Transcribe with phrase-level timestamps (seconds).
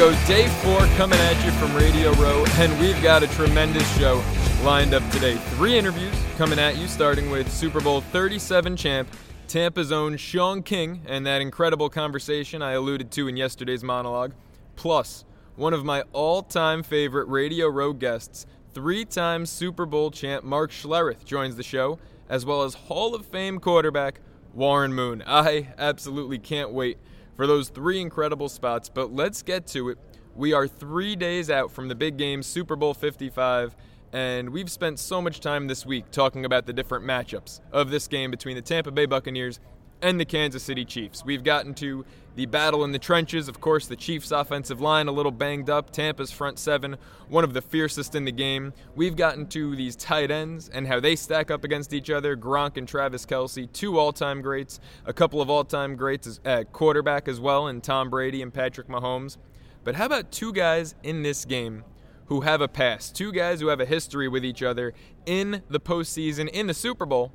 [0.00, 4.24] Go, day four coming at you from Radio Row, and we've got a tremendous show
[4.64, 5.34] lined up today.
[5.56, 9.14] Three interviews coming at you, starting with Super Bowl 37 champ,
[9.46, 14.32] Tampa's own Shaun King, and that incredible conversation I alluded to in yesterday's monologue.
[14.74, 15.26] Plus,
[15.56, 20.70] one of my all time favorite Radio Row guests, three time Super Bowl champ Mark
[20.70, 24.20] Schlereth, joins the show, as well as Hall of Fame quarterback
[24.54, 25.22] Warren Moon.
[25.26, 26.96] I absolutely can't wait
[27.40, 28.90] for those three incredible spots.
[28.90, 29.96] But let's get to it.
[30.36, 33.74] We are three days out from the big game, Super Bowl 55,
[34.12, 38.08] and we've spent so much time this week talking about the different matchups of this
[38.08, 39.58] game between the Tampa Bay Buccaneers
[40.02, 41.24] and the Kansas City Chiefs.
[41.24, 42.04] We've gotten to
[42.36, 43.48] the battle in the trenches.
[43.48, 45.90] Of course, the Chiefs' offensive line a little banged up.
[45.90, 46.96] Tampa's front seven,
[47.28, 48.72] one of the fiercest in the game.
[48.94, 52.36] We've gotten to these tight ends and how they stack up against each other.
[52.36, 57.40] Gronk and Travis Kelce, two all-time greats, a couple of all-time greats at quarterback as
[57.40, 59.36] well, and Tom Brady and Patrick Mahomes.
[59.82, 61.84] But how about two guys in this game
[62.26, 63.16] who have a past?
[63.16, 64.94] Two guys who have a history with each other
[65.26, 67.32] in the postseason, in the Super Bowl.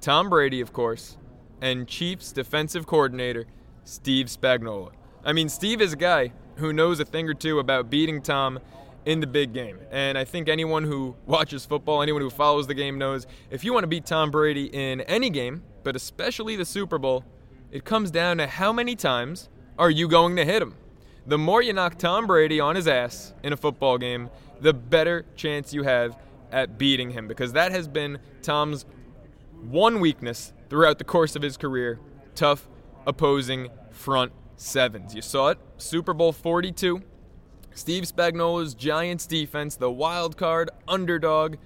[0.00, 1.16] Tom Brady, of course,
[1.60, 3.46] and Chiefs defensive coordinator
[3.84, 4.92] Steve Spagnuolo.
[5.24, 8.58] I mean, Steve is a guy who knows a thing or two about beating Tom
[9.04, 9.78] in the big game.
[9.90, 13.72] And I think anyone who watches football, anyone who follows the game knows if you
[13.72, 17.24] want to beat Tom Brady in any game, but especially the Super Bowl,
[17.70, 20.76] it comes down to how many times are you going to hit him?
[21.26, 24.28] The more you knock Tom Brady on his ass in a football game,
[24.60, 26.16] the better chance you have
[26.50, 28.84] at beating him because that has been Tom's
[29.62, 31.98] one weakness throughout the course of his career
[32.34, 32.68] tough
[33.06, 35.14] opposing front sevens.
[35.14, 37.02] You saw it, Super Bowl 42.
[37.74, 41.56] Steve Spagnuolo's Giants defense, the wild card underdog,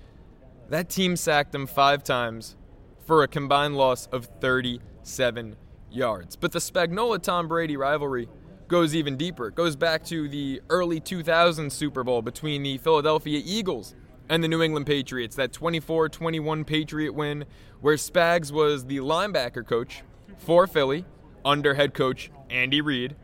[0.69, 2.57] that team sacked him five times
[3.05, 5.57] for a combined loss of 37
[5.91, 6.37] yards.
[6.37, 8.29] But the Spagnuolo Tom Brady rivalry
[8.69, 9.49] goes even deeper.
[9.49, 13.95] It goes back to the early 2000s Super Bowl between the Philadelphia Eagles
[14.29, 17.45] and the New England Patriots, that 24 21 Patriot win,
[17.81, 20.03] where Spags was the linebacker coach
[20.39, 21.05] for Philly
[21.47, 23.17] under head coach Andy Reid.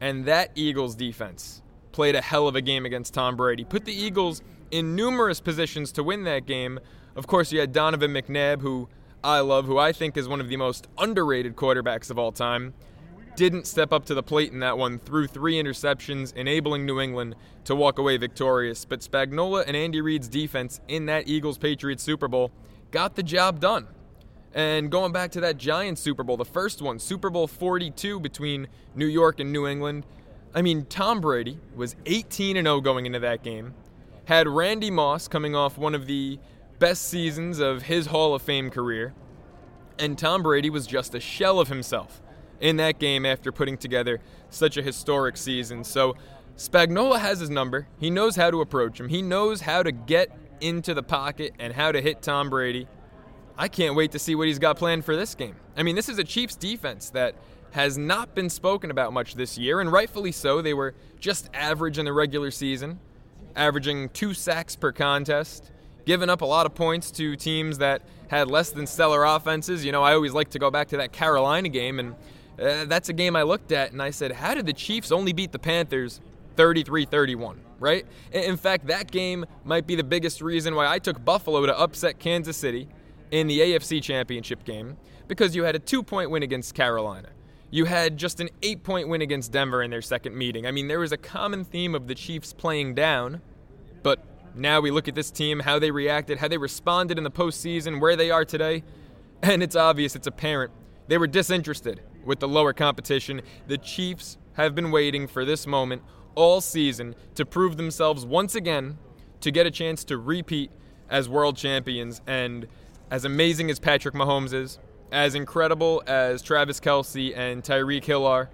[0.00, 3.64] And that Eagles defense played a hell of a game against Tom Brady.
[3.64, 6.78] Put the Eagles in numerous positions to win that game.
[7.16, 8.88] Of course, you had Donovan McNabb, who
[9.22, 12.74] I love, who I think is one of the most underrated quarterbacks of all time
[13.36, 17.34] didn't step up to the plate in that one, threw three interceptions, enabling New England
[17.64, 18.84] to walk away victorious.
[18.84, 22.52] But Spagnuolo and Andy Reid's defense in that Eagles Patriots Super Bowl
[22.90, 23.88] got the job done.
[24.54, 28.68] And going back to that Giants Super Bowl, the first one, Super Bowl 42 between
[28.94, 30.06] New York and New England.
[30.54, 33.74] I mean, Tom Brady was 18 and 0 going into that game,
[34.26, 36.38] had Randy Moss coming off one of the
[36.78, 39.12] best seasons of his Hall of Fame career,
[39.98, 42.22] and Tom Brady was just a shell of himself
[42.60, 45.82] in that game after putting together such a historic season.
[45.82, 46.14] So
[46.56, 47.88] Spagnuolo has his number.
[47.98, 49.08] He knows how to approach him.
[49.08, 52.86] He knows how to get into the pocket and how to hit Tom Brady.
[53.56, 55.56] I can't wait to see what he's got planned for this game.
[55.76, 57.36] I mean, this is a Chiefs defense that
[57.72, 60.62] has not been spoken about much this year, and rightfully so.
[60.62, 63.00] They were just average in the regular season,
[63.56, 65.70] averaging two sacks per contest,
[66.04, 69.84] giving up a lot of points to teams that had less than stellar offenses.
[69.84, 72.14] You know, I always like to go back to that Carolina game and
[72.60, 75.32] uh, that's a game I looked at and I said, how did the Chiefs only
[75.32, 76.20] beat the Panthers
[76.56, 78.06] 33 31, right?
[78.32, 82.18] In fact, that game might be the biggest reason why I took Buffalo to upset
[82.18, 82.88] Kansas City
[83.30, 84.96] in the AFC Championship game
[85.28, 87.28] because you had a two point win against Carolina.
[87.70, 90.66] You had just an eight point win against Denver in their second meeting.
[90.66, 93.40] I mean, there was a common theme of the Chiefs playing down,
[94.02, 94.24] but
[94.54, 98.00] now we look at this team, how they reacted, how they responded in the postseason,
[98.00, 98.84] where they are today,
[99.42, 100.72] and it's obvious, it's apparent.
[101.08, 103.42] They were disinterested with the lower competition.
[103.66, 106.02] The Chiefs have been waiting for this moment
[106.34, 108.98] all season to prove themselves once again
[109.40, 110.70] to get a chance to repeat
[111.10, 112.20] as world champions.
[112.26, 112.66] And
[113.10, 114.78] as amazing as Patrick Mahomes is,
[115.12, 118.50] as incredible as Travis Kelce and Tyreek Hill are,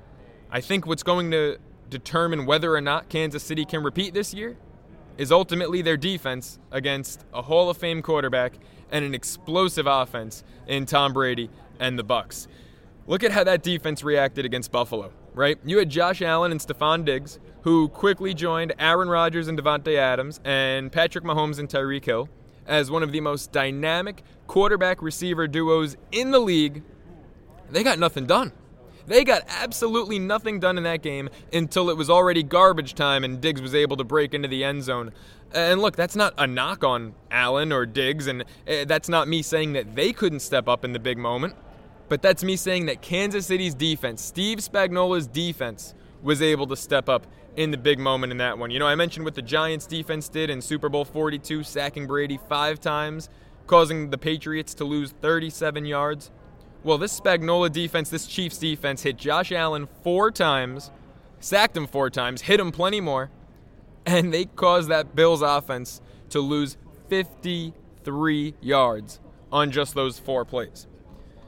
[0.51, 1.59] I think what's going to
[1.89, 4.57] determine whether or not Kansas City can repeat this year
[5.17, 8.55] is ultimately their defense against a Hall of Fame quarterback
[8.91, 12.47] and an explosive offense in Tom Brady and the Bucs.
[13.07, 15.59] Look at how that defense reacted against Buffalo, right?
[15.65, 20.41] You had Josh Allen and Stefon Diggs, who quickly joined Aaron Rodgers and Davante Adams
[20.45, 22.29] and Patrick Mahomes and Tyreek Hill
[22.71, 26.83] as one of the most dynamic quarterback receiver duos in the league.
[27.71, 28.53] They got nothing done.
[29.07, 33.41] They got absolutely nothing done in that game until it was already garbage time and
[33.41, 35.13] Diggs was able to break into the end zone.
[35.53, 39.43] And look, that's not a knock on Allen or Diggs, and eh, that's not me
[39.43, 41.57] saying that they couldn't step up in the big moment.
[42.09, 47.09] But that's me saying that Kansas City's defense, Steve Spagnuolo's defense, was able to step
[47.09, 47.27] up
[47.57, 48.71] in the big moment in that one.
[48.71, 52.39] You know, I mentioned what the Giants defense did in Super Bowl 42, sacking Brady
[52.49, 53.29] five times,
[53.67, 56.31] causing the Patriots to lose 37 yards.
[56.83, 60.91] Well, this Spagnuolo defense, this Chiefs defense, hit Josh Allen four times,
[61.39, 63.31] sacked him four times, hit him plenty more,
[64.07, 66.01] and they caused that Bills offense
[66.31, 66.77] to lose
[67.09, 69.21] 53 yards
[69.53, 70.87] on just those four plays.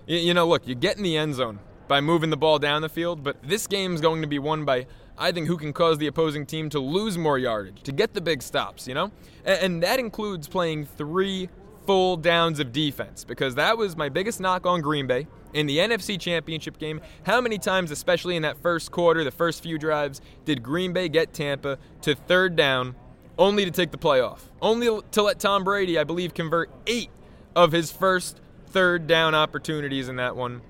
[0.07, 1.61] You know, look, you get in the end zone
[1.93, 4.65] by moving the ball down the field, but this game is going to be won
[4.65, 4.87] by,
[5.19, 8.21] I think, who can cause the opposing team to lose more yardage, to get the
[8.23, 9.13] big stops, you know?
[9.45, 11.51] And that includes playing three
[11.87, 15.77] full downs of defense because that was my biggest knock on Green Bay in the
[15.77, 17.03] NFC Championship game.
[17.25, 21.11] How many times, especially in that first quarter, the first few drives, did Green Bay
[21.11, 22.95] get Tampa to third down
[23.37, 24.45] only to take the playoff?
[24.63, 27.11] Only to let Tom Brady, I believe, convert eight
[27.55, 30.63] of his first third down opportunities in that one.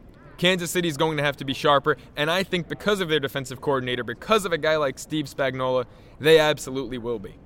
[0.42, 3.20] Kansas City is going to have to be sharper, and I think because of their
[3.20, 5.84] defensive coordinator, because of a guy like Steve Spagnuolo,
[6.18, 7.36] they absolutely will be.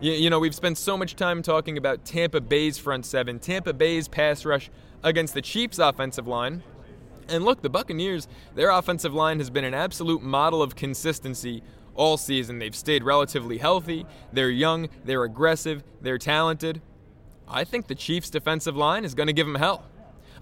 [0.00, 3.72] You, you know, we've spent so much time talking about Tampa Bay's front seven, Tampa
[3.72, 4.70] Bay's pass rush
[5.02, 6.62] against the Chiefs' offensive line.
[7.26, 11.62] And look, the Buccaneers, their offensive line has been an absolute model of consistency
[11.94, 12.58] all season.
[12.58, 16.82] They've stayed relatively healthy, they're young, they're aggressive, they're talented.
[17.48, 19.86] I think the Chiefs' defensive line is going to give them hell.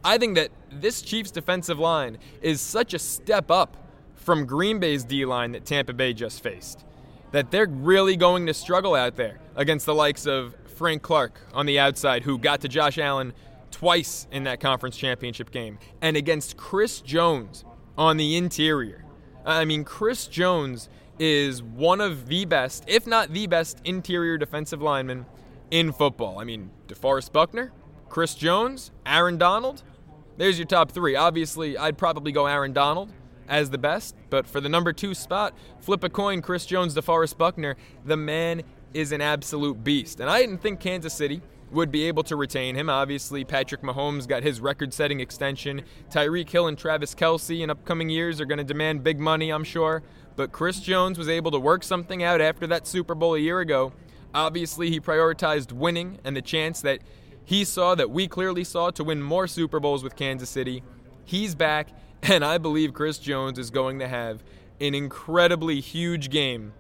[0.05, 3.77] I think that this Chiefs' defensive line is such a step up
[4.15, 6.85] from Green Bay's D line that Tampa Bay just faced
[7.33, 11.67] that they're really going to struggle out there against the likes of Frank Clark on
[11.67, 13.33] the outside, who got to Josh Allen
[13.71, 17.65] twice in that conference championship game, and against Chris Jones
[17.97, 19.05] on the interior.
[19.45, 20.89] I mean, Chris Jones
[21.19, 25.27] is one of the best, if not the best, interior defensive linemen
[25.71, 26.39] in football.
[26.39, 27.73] I mean, DeForest Buckner,
[28.09, 29.83] Chris Jones, Aaron Donald.
[30.41, 31.17] There's your top three.
[31.17, 33.13] Obviously, I'd probably go Aaron Donald
[33.47, 37.37] as the best, but for the number two spot, flip a coin, Chris Jones, DeForest
[37.37, 37.77] Buckner.
[38.07, 38.63] The man
[38.95, 40.19] is an absolute beast.
[40.19, 42.89] And I didn't think Kansas City would be able to retain him.
[42.89, 45.83] Obviously, Patrick Mahomes got his record setting extension.
[46.11, 49.63] Tyreek Hill and Travis Kelce in upcoming years are going to demand big money, I'm
[49.63, 50.03] sure.
[50.37, 53.61] But Chris Jones was able to work something out after that Super Bowl a year
[53.61, 53.93] ago.
[54.33, 57.01] Obviously, he prioritized winning and the chance that
[57.45, 60.83] he saw that we clearly saw to win more Super Bowls with Kansas City.
[61.25, 61.89] He's back.
[62.23, 64.45] And I believe Chris Jones is going to have
[64.79, 66.75] an incredibly huge game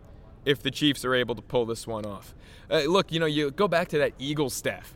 [0.45, 2.35] if the Chiefs are able to pull this one off.
[2.71, 4.95] Uh, look, you know, you go back to that Eagles staff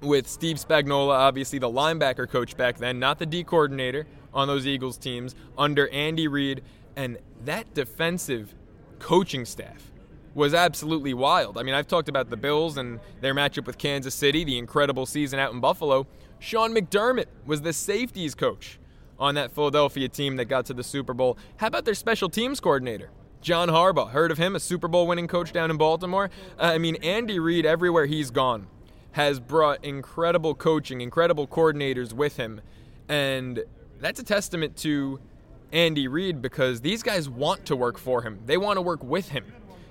[0.00, 4.66] with Steve Spagnuolo, obviously the linebacker coach back then, not the D coordinator on those
[4.66, 6.62] Eagles teams, under Andy Reid,
[6.96, 8.54] and that defensive
[8.98, 9.90] coaching staff
[10.38, 11.58] was absolutely wild.
[11.58, 15.04] I mean, I've talked about the Bills and their matchup with Kansas City, the incredible
[15.04, 16.06] season out in Buffalo.
[16.38, 18.78] Sean McDermott was the safeties coach
[19.18, 21.36] on that Philadelphia team that got to the Super Bowl.
[21.56, 23.10] How about their special teams coordinator?
[23.40, 26.30] John Harbaugh, heard of him, a Super Bowl winning coach down in Baltimore?
[26.58, 28.68] Uh, I mean, Andy Reid, everywhere he's gone,
[29.12, 32.60] has brought incredible coaching, incredible coordinators with him.
[33.08, 33.64] And
[34.00, 35.18] that's a testament to
[35.72, 39.30] Andy Reid because these guys want to work for him, they want to work with
[39.30, 39.44] him.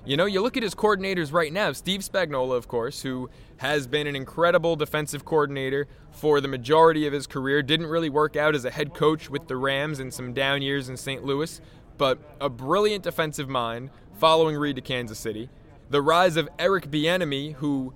[0.08, 3.88] You know, you look at his coordinators right now, Steve Spagnuolo, of course, who has
[3.88, 7.62] been an incredible defensive coordinator for the majority of his career.
[7.62, 10.88] Didn't really work out as a head coach with the Rams in some down years
[10.88, 11.26] in St.
[11.26, 11.60] Louis,
[11.98, 15.50] but a brilliant defensive mind following Reid to Kansas City.
[15.90, 17.94] The rise of Eric Bieniemy, who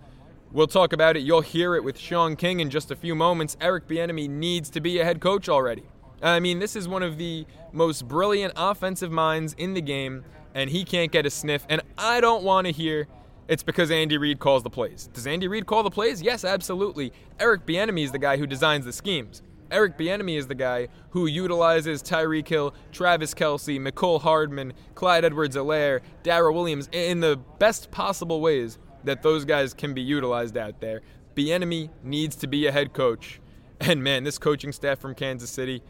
[0.53, 1.21] We'll talk about it.
[1.21, 3.55] You'll hear it with Shaun King in just a few moments.
[3.61, 5.83] Eric Bieniemy needs to be a head coach already.
[6.21, 10.69] I mean, this is one of the most brilliant offensive minds in the game, and
[10.69, 11.65] he can't get a sniff.
[11.69, 13.07] And I don't want to hear
[13.47, 15.09] it's because Andy Reid calls the plays.
[15.13, 16.21] Does Andy Reid call the plays?
[16.21, 17.11] Yes, absolutely.
[17.39, 19.41] Eric Bieniemy is the guy who designs the schemes.
[19.69, 26.01] Eric Bieniemy is the guy who utilizes Tyreek Hill, Travis Kelce, Mecole Hardman, Clyde Edwards-Helaire,
[26.23, 31.01] Darrel Williams in the best possible ways that those guys can be utilized out there.
[31.35, 33.39] Bieniemy needs to be a head coach.
[33.79, 35.81] And man, this coaching staff from Kansas City,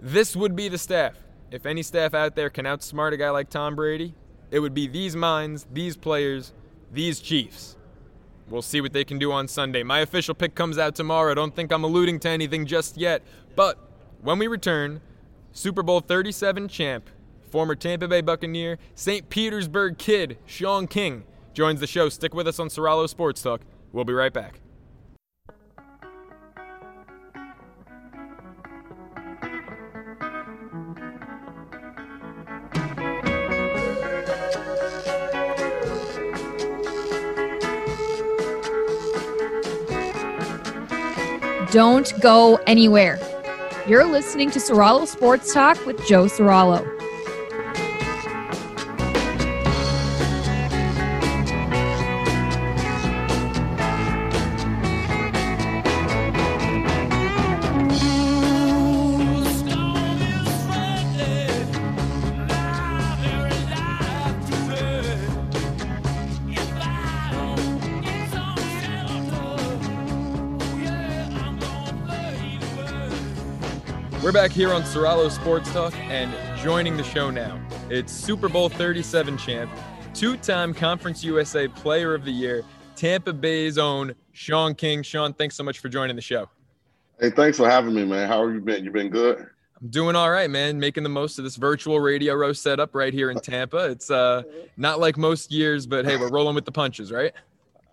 [0.00, 1.16] this would be the staff
[1.50, 4.14] if any staff out there can outsmart a guy like Tom Brady,
[4.50, 6.52] it would be these minds, these players,
[6.92, 7.76] these Chiefs.
[8.48, 9.82] We'll see what they can do on Sunday.
[9.82, 11.32] My official pick comes out tomorrow.
[11.32, 13.22] I don't think I'm alluding to anything just yet.
[13.56, 13.78] But
[14.22, 15.02] when we return,
[15.52, 17.10] Super Bowl 37 champ,
[17.50, 19.28] former Tampa Bay Buccaneer, St.
[19.28, 22.08] Petersburg kid, Shaun King, joins the show.
[22.08, 23.62] Stick with us on Soralo Sports Talk.
[23.92, 24.60] We'll be right back.
[41.70, 43.18] Don't go anywhere.
[43.86, 46.97] You're listening to Soralo Sports Talk with Joe Soralo.
[74.38, 79.36] Back here on Soralo Sports Talk, and joining the show now, it's Super Bowl 37
[79.36, 79.68] champ,
[80.14, 82.62] two time Conference USA Player of the Year,
[82.94, 85.02] Tampa Bay's own Shaun King.
[85.02, 86.48] Shaun, thanks so much for joining the show.
[87.18, 88.28] Hey, thanks for having me, man.
[88.28, 88.84] How have you been?
[88.84, 89.44] You been good?
[89.80, 90.78] I'm doing all right, man.
[90.78, 93.90] Making the most of this virtual radio row setup right here in Tampa.
[93.90, 94.44] It's uh,
[94.76, 97.32] not like most years, but hey, we're rolling with the punches, right?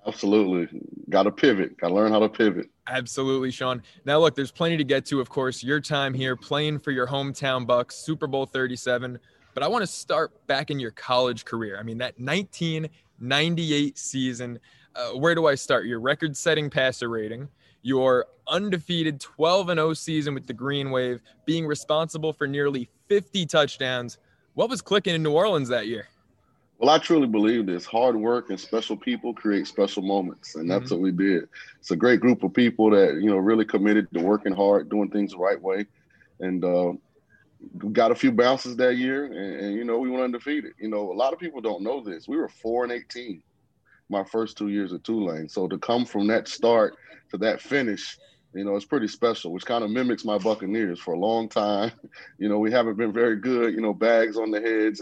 [0.06, 0.80] Absolutely.
[1.10, 1.76] Got to pivot.
[1.78, 2.70] Got to learn how to pivot.
[2.88, 3.82] Absolutely, Shaun.
[4.06, 7.08] Now, look, there's plenty to get to, of course, your time here playing for your
[7.08, 9.18] hometown Bucs, Super Bowl 37.
[9.54, 11.78] But I want to start back in your college career.
[11.80, 14.60] I mean, that 1998 season,
[14.96, 15.86] uh, where do I start?
[15.86, 17.48] Your record setting passer rating,
[17.82, 24.20] your undefeated 12 0 season with the Green Wave, being responsible for nearly 50 touchdowns.
[24.54, 26.08] What was clicking in New Orleans that year?
[26.78, 27.86] Well, I truly believe this.
[27.86, 30.96] Hard work and special people create special moments, and that's mm-hmm.
[30.96, 31.48] what we did.
[31.80, 35.10] It's a great group of people that you know really committed to working hard, doing
[35.10, 35.86] things the right way,
[36.42, 36.94] and uh,
[37.94, 40.74] got a few bounces that year, and, and, you know we went undefeated.
[40.78, 42.28] You know, a lot of people don't know this.
[42.28, 43.42] We were four and eighteen
[44.10, 46.98] my first two years at Tulane, so to come from that start
[47.32, 48.20] to that finish,
[48.54, 51.92] you know, it's pretty special, which kind of mimics my Buccaneers for a long time.
[52.38, 53.74] You know, we haven't been very good.
[53.74, 55.02] You know, bags on the heads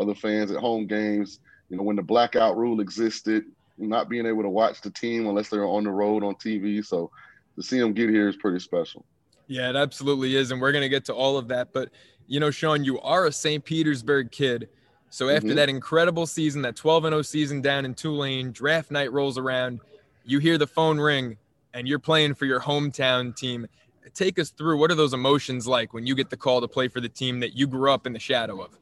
[0.00, 1.40] other fans at home games.
[1.68, 3.44] You know, when the blackout rule existed,
[3.78, 6.84] not being able to watch the team unless they're on the road on TV.
[6.84, 7.10] So
[7.56, 9.04] to see them get here is pretty special.
[9.46, 10.50] Yeah, it absolutely is.
[10.50, 11.72] And we're going to get to all of that.
[11.72, 11.90] But,
[12.26, 13.64] you know, Shaun, you are a St.
[13.64, 14.68] Petersburg kid.
[15.08, 15.56] So after mm-hmm.
[15.56, 19.80] that incredible season, that 12 0 season down in Tulane, draft night rolls around,
[20.24, 21.36] you hear the phone ring
[21.74, 23.66] and you're playing for your hometown team.
[24.14, 26.88] Take us through what are those emotions like when you get the call to play
[26.88, 28.79] for the team that you grew up in the shadow of?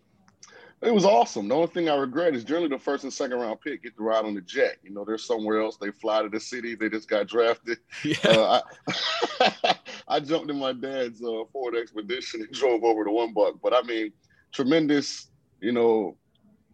[0.81, 1.49] It was awesome.
[1.49, 4.03] The only thing I regret is generally the first and second round pick get to
[4.03, 4.77] ride on the jet.
[4.85, 5.77] You know, they're somewhere else.
[5.77, 6.77] They fly to the city.
[6.77, 7.79] They just got drafted.
[8.05, 8.17] Yeah.
[8.25, 8.61] Uh,
[9.41, 9.75] I,
[10.09, 13.57] I, jumped in my dad's uh, Ford Expedition and drove over to One Buck.
[13.61, 14.13] But I mean,
[14.53, 15.29] tremendous,
[15.61, 16.17] you know,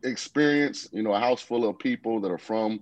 [0.03, 0.87] experience.
[0.93, 2.81] You know, a house full of people that are from,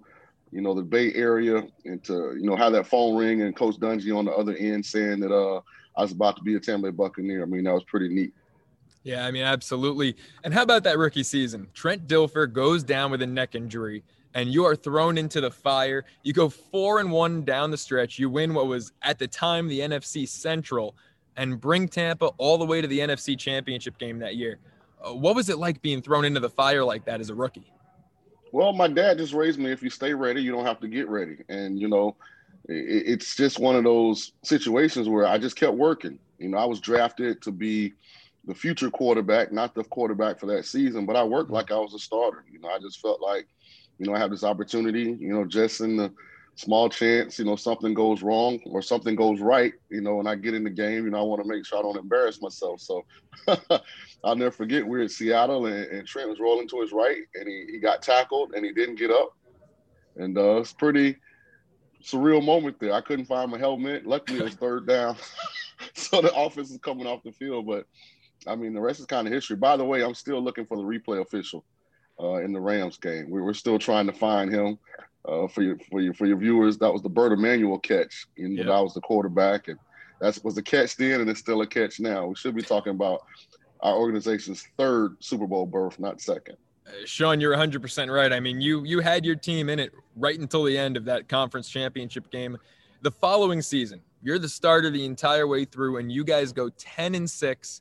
[0.51, 3.77] you know, the Bay Area, and to you know have that phone ring and Coach
[3.77, 5.61] Dungy on the other end saying that uh,
[5.97, 7.45] I was about to be a Tampa Bay Buccaneer.
[7.45, 8.35] I mean, that was pretty neat.
[9.05, 10.17] Yeah, I mean, absolutely.
[10.45, 11.67] And how about that rookie season?
[11.75, 14.05] Trent Dilfer goes down with a neck injury,
[14.35, 16.05] and you are thrown into the fire.
[16.23, 18.19] You go four and one down the stretch.
[18.19, 20.95] You win what was at the time the NFC Central,
[21.37, 24.59] and bring Tampa all the way to the NFC Championship game that year.
[25.03, 27.73] Uh, what was it like being thrown into the fire like that as a rookie?
[28.53, 29.73] Well, my dad just raised me.
[29.73, 31.39] If you stay ready, you don't have to get ready.
[31.49, 32.15] And you know,
[32.69, 36.19] it's just one of those situations where I just kept working.
[36.39, 37.95] You know, I was drafted to be
[38.45, 41.55] the future quarterback, not the quarterback for that season, but I worked mm-hmm.
[41.55, 42.45] like I was a starter.
[42.51, 43.47] You know, I just felt like,
[43.99, 46.13] you know, I have this opportunity, you know, just in the
[46.55, 50.35] small chance, you know, something goes wrong or something goes right, you know, and I
[50.35, 52.81] get in the game, you know, I want to make sure I don't embarrass myself.
[52.81, 53.05] So
[54.25, 57.23] I'll never forget we are in Seattle and, and, Trent was rolling to his right
[57.35, 59.37] and he, he got tackled and he didn't get up.
[60.17, 61.17] And uh, it's pretty
[62.03, 62.93] surreal moment there.
[62.93, 64.07] I couldn't find my helmet.
[64.07, 65.17] Luckily it was third down.
[65.95, 67.87] so the offense is coming off the field, but
[68.47, 69.57] I mean, the rest is kind of history.
[69.57, 71.65] By the way, I'm still looking for the replay official
[72.21, 73.31] uh, in the Rams game.
[73.31, 74.79] We were still trying to find him.
[75.25, 78.59] Uh, for your for your for your viewers, that was the Bert Emanuel catch, and
[78.59, 78.69] yeah.
[78.71, 79.79] I was the quarterback, and
[80.21, 82.27] that was the catch then, and it's still a catch now.
[82.27, 83.21] We should be talking about
[83.83, 86.57] our organization's third Super Bowl berth, not second.
[86.87, 88.33] Uh, Shaun, you're 100% right.
[88.33, 91.29] I mean, you you had your team in it right until the end of that
[91.29, 92.59] conference championship game.
[93.03, 97.15] The following season, you're the starter the entire way through, and you guys go 10
[97.15, 97.81] and six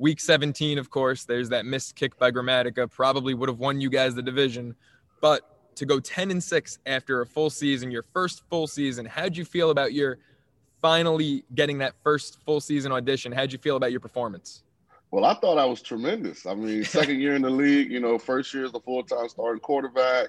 [0.00, 2.90] Week 17, of course, there's that missed kick by Grammatica.
[2.90, 4.74] Probably would have won you guys the division.
[5.20, 9.36] But to go 10 and 6 after a full season, your first full season, how'd
[9.36, 10.16] you feel about your
[10.80, 13.30] finally getting that first full season audition?
[13.30, 14.62] How'd you feel about your performance?
[15.10, 16.46] Well, I thought I was tremendous.
[16.46, 19.28] I mean, second year in the league, you know, first year as a full time
[19.28, 20.28] starting quarterback,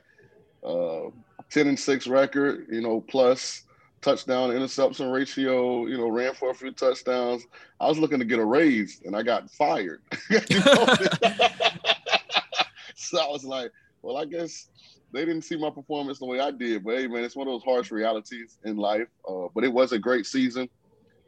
[0.65, 1.03] uh,
[1.49, 3.63] 10 and 6 record, you know, plus
[4.01, 7.45] touchdown interception ratio, you know, ran for a few touchdowns.
[7.79, 10.01] I was looking to get a raise and I got fired.
[12.95, 14.69] so I was like, well, I guess
[15.11, 16.83] they didn't see my performance the way I did.
[16.83, 19.07] But hey, man, it's one of those harsh realities in life.
[19.27, 20.69] Uh, but it was a great season.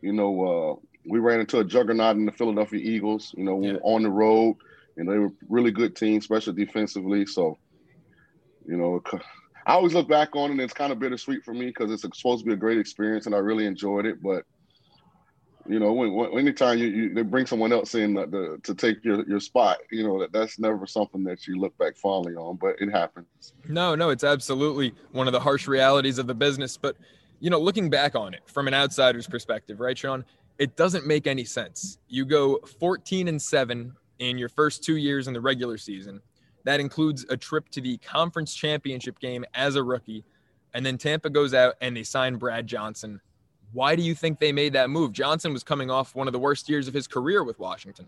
[0.01, 0.75] You know, uh,
[1.05, 3.33] we ran into a juggernaut in the Philadelphia Eagles.
[3.37, 3.77] You know, yeah.
[3.83, 4.57] on the road,
[4.97, 7.25] and they were really good team, especially defensively.
[7.25, 7.57] So,
[8.65, 9.01] you know,
[9.65, 12.01] I always look back on it, and it's kind of bittersweet for me because it's
[12.01, 14.21] supposed to be a great experience, and I really enjoyed it.
[14.21, 14.43] But
[15.67, 18.75] you know, when, when anytime you, you, they bring someone else in uh, the, to
[18.75, 22.35] take your, your spot, you know that that's never something that you look back fondly
[22.35, 23.53] on, but it happens.
[23.67, 26.75] No, no, it's absolutely one of the harsh realities of the business.
[26.75, 26.97] But
[27.39, 30.25] you know, looking back on it from an outsider's perspective, right, Shaun?
[30.59, 31.97] It doesn't make any sense.
[32.07, 36.21] You go 14 and seven in your first two years in the regular season.
[36.63, 40.23] That includes a trip to the conference championship game as a rookie.
[40.73, 43.21] And then Tampa goes out and they sign Brad Johnson
[43.73, 45.11] why do you think they made that move?
[45.11, 48.07] Johnson was coming off one of the worst years of his career with Washington.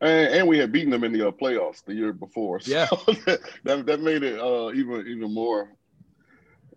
[0.00, 2.60] And, and we had beaten them in the uh, playoffs the year before.
[2.68, 2.86] So yeah,
[3.64, 5.70] that, that made it uh, even even more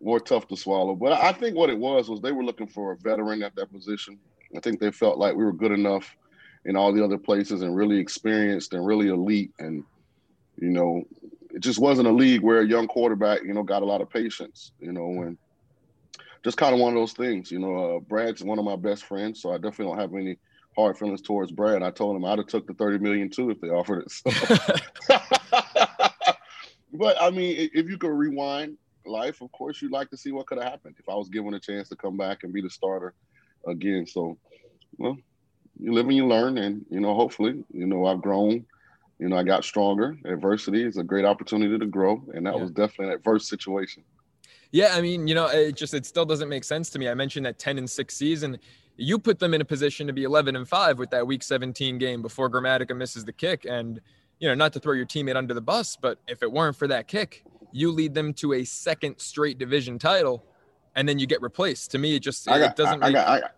[0.01, 0.95] more tough to swallow.
[0.95, 3.71] But I think what it was was they were looking for a veteran at that
[3.71, 4.17] position.
[4.55, 6.15] I think they felt like we were good enough
[6.65, 9.51] in all the other places and really experienced and really elite.
[9.59, 9.83] And
[10.57, 11.03] you know,
[11.51, 14.09] it just wasn't a league where a young quarterback, you know, got a lot of
[14.09, 14.71] patience.
[14.79, 15.37] You know, and
[16.43, 17.51] just kind of one of those things.
[17.51, 20.37] You know, uh, Brad's one of my best friends, so I definitely don't have any
[20.75, 21.83] hard feelings towards Brad.
[21.83, 24.11] I told him I'd have took the thirty million too if they offered it.
[24.11, 24.31] So.
[26.93, 30.47] but I mean, if you could rewind life, of course, you'd like to see what
[30.47, 32.69] could have happened if I was given a chance to come back and be the
[32.69, 33.13] starter
[33.65, 34.05] again.
[34.07, 34.37] So,
[34.97, 35.17] well,
[35.81, 38.65] you live and you learn, and you know, hopefully, you know, I've grown.
[39.19, 40.17] You know, I got stronger.
[40.25, 42.61] Adversity is a great opportunity to grow, and that yeah.
[42.61, 44.03] was definitely an adverse situation.
[44.71, 47.09] Yeah, I mean, you know, it just it still doesn't make sense to me.
[47.09, 48.57] I mentioned that 10 and 6 season.
[48.97, 51.97] You put them in a position to be 11 and 5 with that week 17
[51.97, 53.99] game before Grammatica misses the kick and
[54.41, 56.87] you know, not to throw your teammate under the bus, but if it weren't for
[56.87, 60.43] that kick, you lead them to a second straight division title
[60.95, 61.91] and then you get replaced.
[61.91, 63.17] To me, it just got, it doesn't I, make...
[63.17, 63.53] I, got,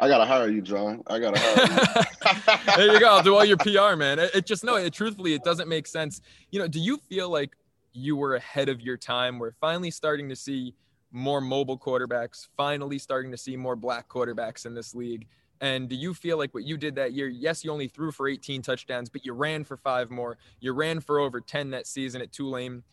[0.00, 1.02] I, I gotta hire you, John.
[1.06, 2.76] I gotta hire you.
[2.76, 3.08] there you go.
[3.08, 4.18] I'll do all your PR, man.
[4.18, 6.20] It, it just no, it truthfully, it doesn't make sense.
[6.50, 7.54] You know, do you feel like
[7.98, 9.38] you were ahead of your time.
[9.38, 10.74] We're finally starting to see
[11.10, 15.26] more mobile quarterbacks, finally starting to see more black quarterbacks in this league.
[15.60, 17.28] And do you feel like what you did that year?
[17.28, 20.38] Yes, you only threw for 18 touchdowns, but you ran for five more.
[20.60, 22.84] You ran for over 10 that season at Tulane.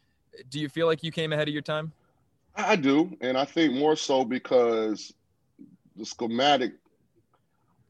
[0.49, 1.93] Do you feel like you came ahead of your time?
[2.55, 3.15] I do.
[3.21, 5.13] And I think more so because
[5.95, 6.73] the schematic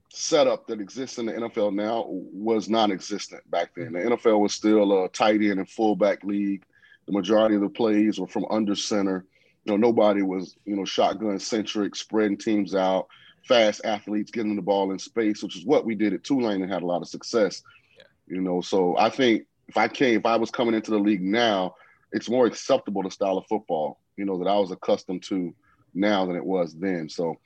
[0.09, 3.93] setup that exists in the NFL now was non existent back then.
[3.93, 6.63] The NFL was still a tight end and fullback league.
[7.05, 9.25] The majority of the plays were from under center.
[9.65, 13.07] You know, nobody was, you know, shotgun centric, spreading teams out,
[13.43, 16.71] fast athletes getting the ball in space, which is what we did at Tulane and
[16.71, 17.61] had a lot of success.
[17.97, 18.03] Yeah.
[18.27, 21.21] You know, so I think if I came, if I was coming into the league
[21.21, 21.75] now,
[22.11, 25.53] it's more acceptable the style of football, you know, that I was accustomed to
[25.93, 27.09] now than it was then.
[27.09, 27.39] So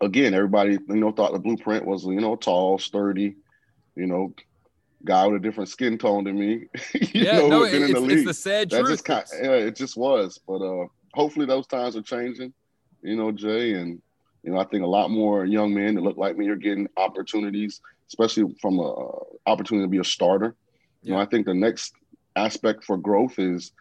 [0.00, 3.36] again, everybody, you know, thought the blueprint was, you know, tall, sturdy,
[3.94, 4.34] you know,
[5.04, 6.66] guy with a different skin tone than me.
[7.12, 8.90] yeah, know, no, it's, the, it's the sad that truth.
[8.90, 10.38] Just kind of, yeah, it just was.
[10.46, 12.52] But uh, hopefully those times are changing,
[13.02, 13.72] you know, Jay.
[13.72, 14.00] And,
[14.42, 16.88] you know, I think a lot more young men that look like me are getting
[16.96, 18.94] opportunities, especially from a
[19.46, 20.54] opportunity to be a starter.
[21.02, 21.08] Yeah.
[21.08, 21.92] You know, I think the next
[22.36, 23.72] aspect for growth is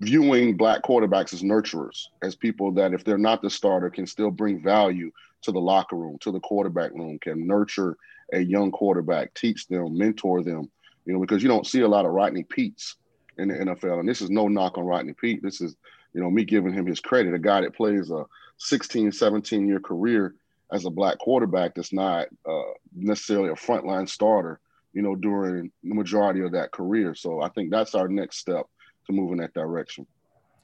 [0.00, 4.30] viewing black quarterbacks as nurturers, as people that if they're not the starter can still
[4.30, 5.10] bring value
[5.42, 7.96] to the locker room, to the quarterback room, can nurture
[8.32, 10.68] a young quarterback, teach them, mentor them,
[11.04, 12.96] you know, because you don't see a lot of Rodney Peetes
[13.38, 14.00] in the NFL.
[14.00, 15.42] And this is no knock on Rodney Peete.
[15.42, 15.76] This is,
[16.12, 17.34] you know, me giving him his credit.
[17.34, 18.24] A guy that plays a
[18.58, 20.34] 16, 17 year career
[20.72, 24.58] as a black quarterback that's not uh, necessarily a frontline starter,
[24.96, 27.14] you know, during the majority of that career.
[27.14, 28.64] So I think that's our next step
[29.06, 30.06] to move in that direction.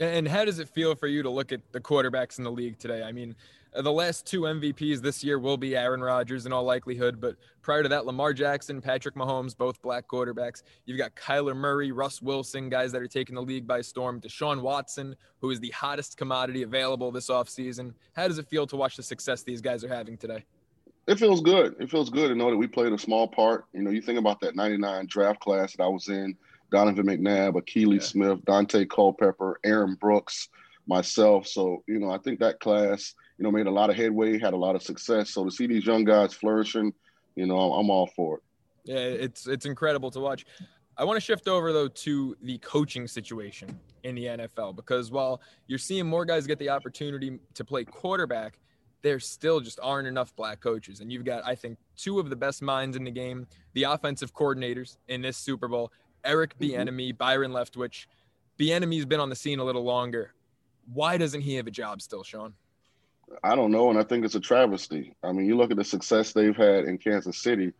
[0.00, 2.78] And how does it feel for you to look at the quarterbacks in the league
[2.78, 3.02] today?
[3.02, 3.36] I mean,
[3.74, 7.36] uh, the last two MVPs this year will be Aaron Rodgers in all likelihood, but
[7.60, 10.62] prior to that, Lamar Jackson, Patrick Mahomes, both black quarterbacks.
[10.86, 14.18] You've got Kyler Murray, Russ Wilson, guys that are taking the league by storm.
[14.18, 17.92] Deshaun Watson, who is the hottest commodity available this offseason.
[18.14, 20.46] How does it feel to watch the success these guys are having today?
[21.06, 21.76] It feels good.
[21.80, 23.64] It feels good to know that we played a small part.
[23.72, 26.36] You know, you think about that 99 draft class that I was in–
[26.72, 28.00] Donovan McNabb, Akili yeah.
[28.00, 30.48] Smith, Daunte Culpepper, Aaron Brooks,
[30.88, 31.46] myself.
[31.46, 34.54] So, you know, I think that class, you know, made a lot of headway, had
[34.54, 35.30] a lot of success.
[35.30, 36.92] So to see these young guys flourishing,
[37.36, 38.42] you know, I'm, I'm all for it.
[38.84, 40.44] Yeah, it's it's incredible to watch.
[40.98, 45.40] I want to shift over though to the coaching situation in the NFL because while
[45.68, 48.58] you're seeing more guys get the opportunity to play quarterback,
[49.02, 51.00] there still just aren't enough black coaches.
[51.00, 54.32] And you've got, I think, two of the best minds in the game, the offensive
[54.34, 55.92] coordinators in this Super Bowl,
[56.24, 57.16] Eric Bieniemy, mm-hmm.
[57.16, 58.06] Byron Leftwich.
[58.58, 60.32] Bieniemy's been on the scene a little longer.
[60.92, 62.54] Why doesn't he have a job still, Shaun?
[63.42, 65.14] I don't know, and I think it's a travesty.
[65.22, 67.72] I mean, you look at the success they've had in Kansas City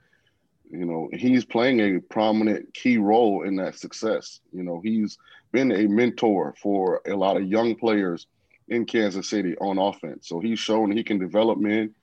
[0.73, 4.41] you know, he's playing a prominent key role in that success.
[4.53, 5.19] You know, he's
[5.53, 8.27] been a mentor for a lot of young players
[8.68, 10.29] in Kansas City on offense.
[10.29, 11.94] So he's shown he can develop men.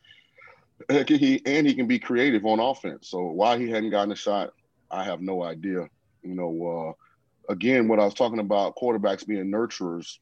[0.89, 3.09] He and he can be creative on offense.
[3.09, 4.53] So why he hadn't gotten a shot,
[4.89, 5.89] I have no idea.
[6.23, 6.95] You know,
[7.49, 10.17] uh, again, what I was talking about quarterbacks being nurturers.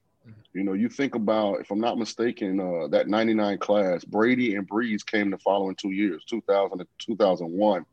[0.53, 4.67] You know, you think about, if I'm not mistaken, uh, that 99 class, Brady and
[4.67, 7.85] Brees came the following two years, 2000 to 2001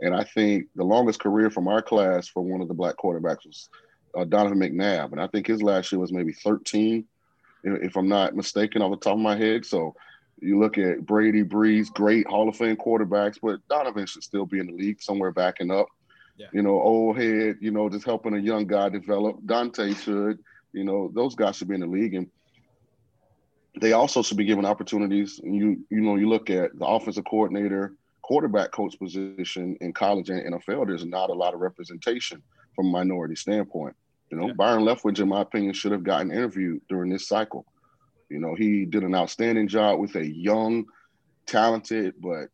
[0.00, 3.46] and I think the longest career from our class for one of the black quarterbacks
[3.46, 3.68] was
[4.16, 5.12] uh, Donovan McNabb.
[5.12, 7.04] And I think his last year was maybe 13,
[7.64, 9.64] if I'm not mistaken, off the top of my head.
[9.64, 9.94] So
[10.40, 14.60] you look at Brady, Brees, great Hall of Fame quarterbacks, but Donovan should still be
[14.60, 15.88] in the league somewhere backing up.
[16.36, 16.46] Yeah.
[16.52, 19.40] You know, old head, you know, just helping a young guy develop.
[19.42, 20.38] Daunte should,
[20.72, 22.14] you know, those guys should be in the league.
[22.14, 22.28] And
[23.80, 25.40] they also should be given opportunities.
[25.40, 27.94] And you, you know, you look at the offensive coordinator–
[28.28, 32.42] quarterback coach position in college and NFL, there's not a lot of representation
[32.76, 33.96] from a minority standpoint.
[34.30, 34.52] You know, yeah.
[34.54, 37.66] Byron Leftwich, in my opinion, should have gotten interviewed during this cycle.
[38.28, 40.86] You know, he did an outstanding job with a young,
[41.46, 42.48] talented, but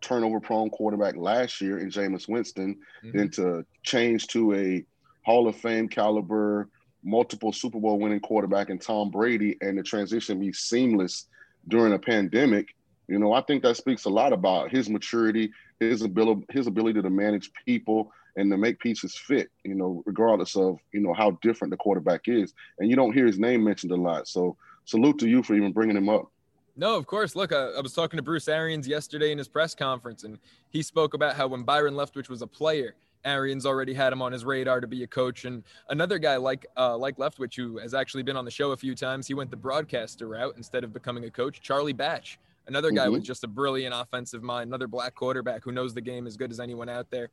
[0.00, 3.16] turnover prone quarterback last year in Jameis Winston, mm-hmm.
[3.16, 4.84] then to change to a
[5.24, 6.68] Hall of Fame caliber,
[7.02, 11.26] multiple Super Bowl winning quarterback in Tom Brady, and the transition be seamless
[11.68, 12.74] during a pandemic
[13.08, 17.02] you know, I think that speaks a lot about his maturity, his ability, his ability
[17.02, 19.48] to manage people and to make pieces fit.
[19.64, 23.26] You know, regardless of you know how different the quarterback is, and you don't hear
[23.26, 24.28] his name mentioned a lot.
[24.28, 26.30] So, salute to you for even bringing him up.
[26.76, 27.36] No, of course.
[27.36, 30.38] Look, I, I, was talking to Bruce Arians yesterday in his press conference, and
[30.70, 34.32] he spoke about how when Byron Leftwich was a player, Arians already had him on
[34.32, 35.44] his radar to be a coach.
[35.44, 38.76] And another guy like uh, like Leftwich, who has actually been on the show a
[38.76, 41.60] few times, he went the broadcaster route instead of becoming a coach.
[41.60, 43.12] Charlie Batch Another guy mm-hmm.
[43.12, 46.50] with just a brilliant offensive mind, another black quarterback who knows the game as good
[46.50, 47.30] as anyone out there.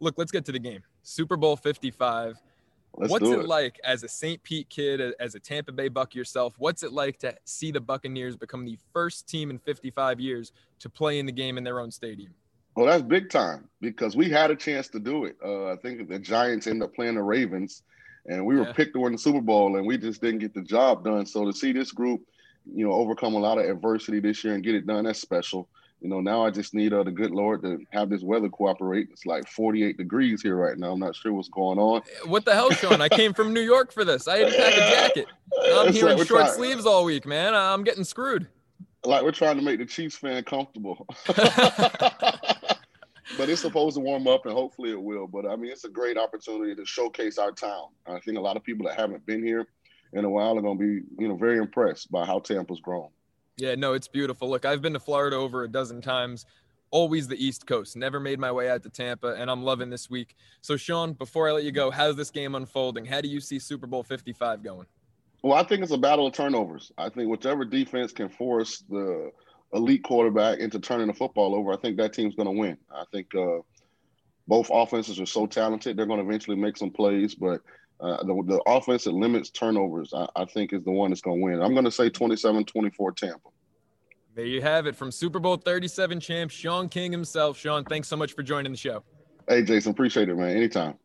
[0.00, 0.82] Look, let's get to the game.
[1.02, 2.36] Super Bowl 55.
[2.98, 4.42] Let's what's it, it, like as a St.
[4.42, 6.54] Pete kid, as a Tampa Bay Buck yourself?
[6.58, 10.88] What's it like to see the Buccaneers become the first team in 55 years to
[10.88, 12.32] play in the game in their own stadium?
[12.74, 15.36] Well, that's big time because we had a chance to do it.
[15.44, 17.82] Uh, I think the Giants ended up playing the Ravens,
[18.26, 18.72] and we were yeah.
[18.72, 21.26] picked to win the Super Bowl, and we just didn't get the job done.
[21.26, 22.22] So to see this group
[22.72, 25.04] you know, overcome a lot of adversity this year and get it done.
[25.04, 25.68] That's special.
[26.06, 29.08] You know, now I just need uh, the good Lord to have this weather cooperate.
[29.10, 30.92] It's like 48 degrees here right now.
[30.92, 32.02] I'm not sure what's going on.
[32.26, 33.00] What the hell, Shaun?
[33.00, 34.28] I came from New York for this.
[34.28, 35.26] I had to pack a jacket.
[35.64, 37.56] I'm here like in short trying, sleeves all week, man.
[37.56, 38.46] I'm getting screwed.
[39.04, 41.08] Like we're trying to make the Chiefs fan comfortable.
[41.26, 41.48] but
[43.40, 45.26] it's supposed to warm up and hopefully it will.
[45.26, 47.88] But I mean, it's a great opportunity to showcase our town.
[48.06, 49.66] I think a lot of people that haven't been here
[50.12, 53.08] in a while are going to be, you know, very impressed by how Tampa's grown.
[53.56, 54.50] Yeah, no, it's beautiful.
[54.50, 56.44] Look, I've been to Florida over a dozen times.
[56.90, 57.96] Always the East Coast.
[57.96, 60.36] Never made my way out to Tampa, and I'm loving this week.
[60.60, 63.06] So, Shaun, before I let you go, how's this game unfolding?
[63.06, 64.86] How do you see Super Bowl 55 going?
[65.42, 66.92] Well, I think it's a battle of turnovers.
[66.98, 69.32] I think whichever defense can force the
[69.72, 72.76] elite quarterback into turning the football over, I think that team's going to win.
[72.90, 73.58] I think uh,
[74.46, 77.62] both offenses are so talented; they're going to eventually make some plays, but
[78.00, 81.40] uh, the, the offense that limits turnovers, I, I think, is the one that's going
[81.40, 81.62] to win.
[81.62, 83.48] I'm going to say 27 24 Tampa.
[84.34, 87.56] There you have it from Super Bowl 37 champ Shaun King himself.
[87.56, 89.02] Shaun, thanks so much for joining the show.
[89.48, 90.56] Hey, Jason, appreciate it, man.
[90.56, 90.98] Anytime.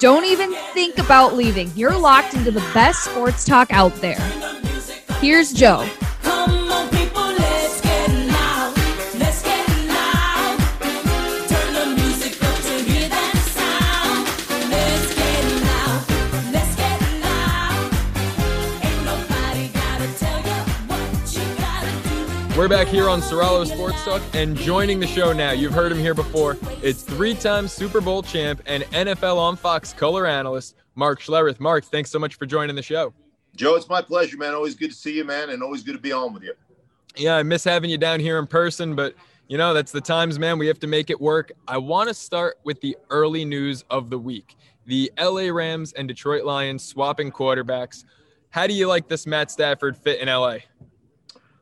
[0.00, 1.68] Don't even think about leaving.
[1.74, 4.20] You're locked into the best sports talk out there.
[5.18, 5.84] Here's Joe.
[22.58, 25.98] We're back here on Soralo Sports Talk, and joining the show now, you've heard him
[26.00, 26.56] here before.
[26.82, 31.60] It's three-time Super Bowl champ and NFL on Fox color analyst Mark Schlereth.
[31.60, 33.14] Mark, thanks so much for joining the show.
[33.54, 34.54] Joe, it's my pleasure, man.
[34.54, 36.52] Always good to see you, man, and always good to be on with you.
[37.14, 39.14] Yeah, I miss having you down here in person, but
[39.46, 40.58] You know, that's the times, man.
[40.58, 41.52] We have to make it work.
[41.68, 46.08] I want to start with the early news of the week the LA Rams and
[46.08, 48.04] Detroit Lions swapping quarterbacks.
[48.50, 50.48] How do you like this Matt Stafford fit in LA?
[50.50, 50.64] I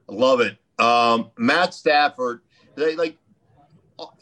[0.08, 0.56] love it.
[0.78, 2.40] Um, Matt Stafford,
[2.74, 3.18] they like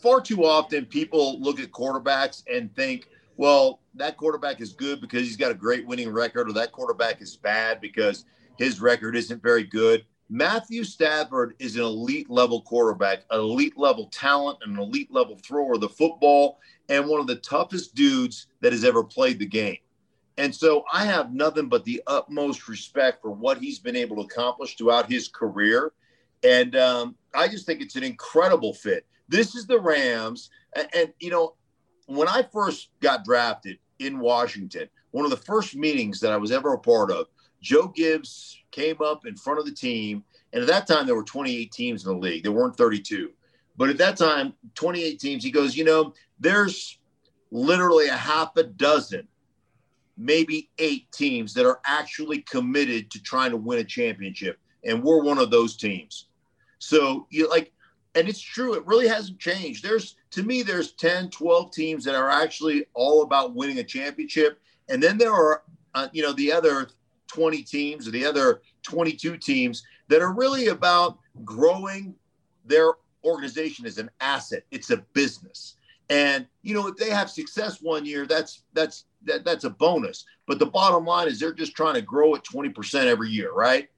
[0.01, 5.23] far too often people look at quarterbacks and think, well, that quarterback is good because
[5.23, 8.25] he's got a great winning record, or that quarterback is bad because
[8.59, 10.05] his record isn't very good.
[10.31, 15.75] Matthew Stafford is an elite level quarterback, an elite level talent, an elite level thrower
[15.75, 19.79] of the football, and one of the toughest dudes that has ever played the game.
[20.38, 24.23] And so I have nothing but the utmost respect for what he's been able to
[24.23, 25.93] accomplish throughout his career.
[26.44, 29.07] And um, I just think it's an incredible fit.
[29.28, 30.50] This is the Rams.
[30.76, 31.54] And, and, you know,
[32.07, 36.52] when I first got drafted in Washington, one of the first meetings that I was
[36.52, 37.26] ever a part of,
[37.62, 40.22] Joe Gibbs came up in front of the team.
[40.52, 42.42] And at that time, there were 28 teams in the league.
[42.42, 43.30] There weren't 32.
[43.76, 46.98] But at that time, 28 teams, he goes, you know, there's
[47.50, 49.26] literally a half a dozen,
[50.18, 54.59] maybe eight teams that are actually committed to trying to win a championship.
[54.85, 56.26] And we're one of those teams.
[56.85, 57.73] So you like,
[58.14, 59.83] and it's true, it really hasn't changed.
[59.83, 64.61] There's, to me, there's 10, 12 teams that are actually all about winning a championship.
[64.88, 65.62] And then there are,
[65.94, 66.88] uh, you know, the other
[67.29, 72.14] 20 teams or the other 22 teams that are really about growing
[72.66, 72.92] their
[73.25, 74.64] organization as an asset.
[74.70, 75.77] It's a business.
[76.11, 80.27] And you know, if they have success one year, that's that's that, that's a bonus.
[80.47, 83.88] But the bottom line is they're just trying to grow at 20% every year, right?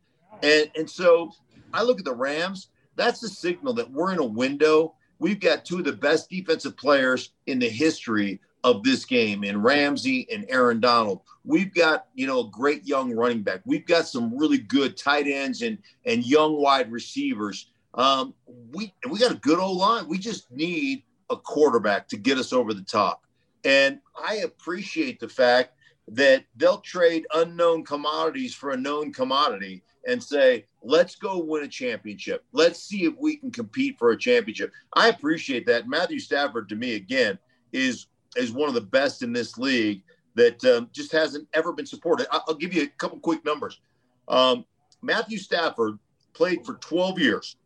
[0.44, 1.32] And and so
[1.74, 4.94] I look at the Rams, that's the signal that we're in a window.
[5.18, 9.62] We've got two of the best defensive players in the history of this game in
[9.62, 11.20] Ramsey and Aaron Donald.
[11.44, 13.60] We've got, you know, a great young running back.
[13.64, 17.70] We've got some really good tight ends and and young wide receivers.
[17.94, 18.34] Um,
[18.72, 20.08] we we got a good old line.
[20.08, 23.22] We just need a quarterback to get us over the top.
[23.64, 25.72] And I appreciate the fact
[26.08, 31.68] that they'll trade unknown commodities for a known commodity and say, let's go win a
[31.68, 32.44] championship.
[32.52, 34.72] Let's see if we can compete for a championship.
[34.94, 35.88] I appreciate that.
[35.88, 37.38] Matthew Stafford, to me, again,
[37.72, 40.02] is is one of the best in this league
[40.34, 42.26] that um, just hasn't ever been supported.
[42.30, 43.80] I'll, give you a couple quick numbers.
[44.28, 44.66] Um,
[45.00, 45.98] Matthew Stafford
[46.34, 47.56] played for 12 years.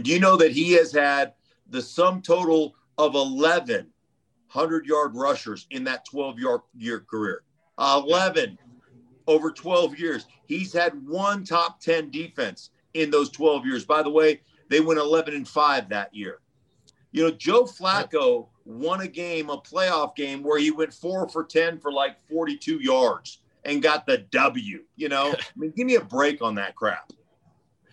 [0.00, 1.32] Do you know that he has had
[1.70, 3.90] the sum total of 11
[4.54, 6.38] 100 yard rushers in that 12
[6.78, 7.42] year career.
[7.78, 8.56] 11
[9.26, 10.26] over 12 years.
[10.46, 13.84] He's had one top 10 defense in those 12 years.
[13.84, 16.40] By the way, they went 11 and 5 that year.
[17.12, 21.44] You know, Joe Flacco won a game, a playoff game, where he went four for
[21.44, 24.82] 10 for like 42 yards and got the W.
[24.96, 27.12] You know, I mean, give me a break on that crap.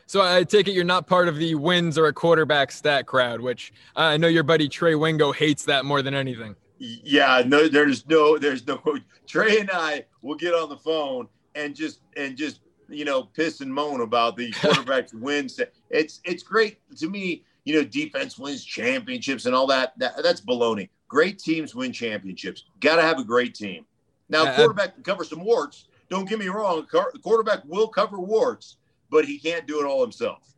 [0.08, 3.40] So I take it you're not part of the wins or a quarterback stat crowd,
[3.40, 6.56] which I know your buddy Trey Wingo hates that more than anything.
[6.84, 8.82] Yeah, no, there's no, there's no.
[9.28, 13.62] Trey and I will get on the phone and just and just you know piss
[13.62, 15.60] and moan about the quarterbacks wins.
[15.90, 17.44] It's it's great to me.
[17.64, 19.94] You know, defense wins championships and all that.
[20.00, 20.90] that that's baloney.
[21.08, 22.64] Great teams win championships.
[22.80, 23.86] Got to have a great team.
[24.30, 25.88] Now, quarterback can cover some warts.
[26.10, 26.88] Don't get me wrong.
[27.22, 28.78] Quarterback will cover warts
[29.12, 30.56] but he can't do it all himself.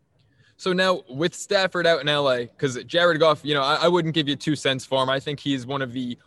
[0.64, 4.14] So now with Stafford out in LA, because Jared Goff, you know, I, I, wouldn't
[4.14, 5.10] give you two cents for him.
[5.10, 6.18] I think he's one of the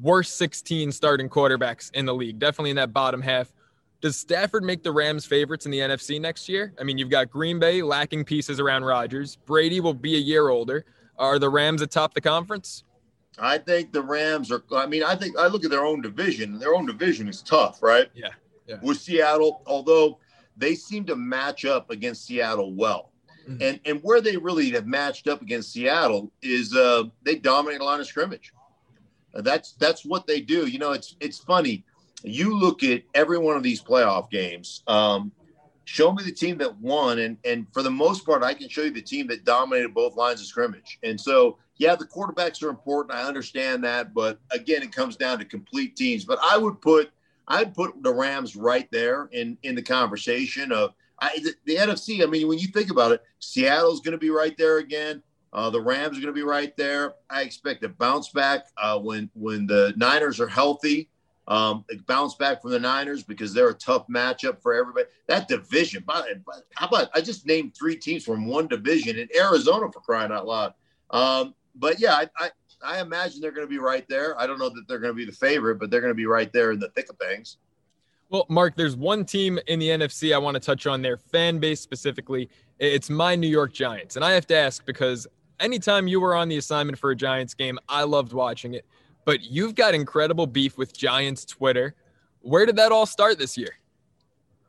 [0.00, 3.52] worst 16 starting quarterbacks in the league, definitely in that bottom half.
[4.00, 6.72] Does Stafford make the Rams favorites in the NFC next year?
[6.80, 9.34] I mean, you've got Green Bay lacking pieces around Rodgers.
[9.34, 10.84] Brady will be a year older.
[11.18, 12.84] Are the Rams atop the conference?
[13.36, 14.62] I think the Rams are.
[14.76, 16.60] I mean, I think I look at their own division.
[16.60, 18.08] Their own division is tough, right?
[18.14, 18.28] Yeah.
[18.68, 18.76] yeah.
[18.80, 20.20] With Seattle, although
[20.56, 23.11] they seem to match up against Seattle well.
[23.48, 23.62] Mm-hmm.
[23.62, 27.84] And and where they really have matched up against Seattle is uh, they dominate a
[27.84, 28.52] line of scrimmage.
[29.34, 30.66] Uh, that's that's what they do.
[30.66, 31.84] You know, it's it's funny.
[32.22, 34.82] You look at every one of these playoff games.
[34.86, 35.32] Um,
[35.84, 38.82] show me the team that won, and and for the most part, I can show
[38.82, 40.98] you the team that dominated both lines of scrimmage.
[41.02, 43.14] And so, yeah, the quarterbacks are important.
[43.14, 46.24] I understand that, but again, it comes down to complete teams.
[46.24, 47.10] But I would put
[47.48, 52.22] I'd put the Rams right there in in the conversation of I, the, the, NFC.
[52.22, 55.22] I mean, when you think about it, Seattle's going to be right there again.
[55.52, 57.14] Uh, the Rams are going to be right there.
[57.30, 61.08] I expect a bounce back uh, when when the Niners are healthy.
[61.48, 65.06] Um, bounce back from the Niners because they're a tough matchup for everybody.
[65.28, 70.00] That division, how about I just named three teams from one division in Arizona for
[70.00, 70.74] crying out loud.
[71.10, 72.50] Um, but yeah, I, I,
[72.82, 74.40] I imagine they're going to be right there.
[74.40, 76.26] I don't know that they're going to be the favorite, but they're going to be
[76.26, 77.58] right there in the thick of things.
[78.32, 81.58] Well, Mark, there's one team in the NFC I want to touch on their fan
[81.58, 82.48] base specifically.
[82.78, 84.16] It's my New York Giants.
[84.16, 85.26] And I have to ask because
[85.60, 88.86] anytime you were on the assignment for a Giants game, I loved watching it.
[89.26, 91.94] But you've got incredible beef with Giants Twitter.
[92.40, 93.74] Where did that all start this year?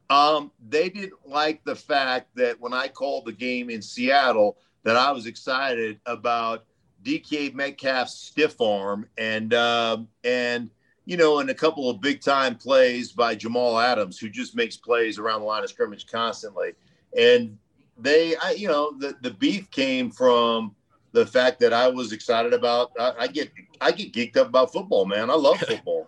[0.09, 4.97] Um, they didn't like the fact that when I called the game in Seattle, that
[4.97, 6.65] I was excited about
[7.01, 10.69] DK Metcalf's stiff arm and um, and
[11.05, 14.77] you know, and a couple of big time plays by Jamal Adams, who just makes
[14.77, 16.73] plays around the line of scrimmage constantly.
[17.17, 17.57] And
[17.97, 20.75] they, I, you know, the the beef came from
[21.11, 22.91] the fact that I was excited about.
[22.99, 25.29] I, I get I get geeked up about football, man.
[25.29, 26.07] I love football,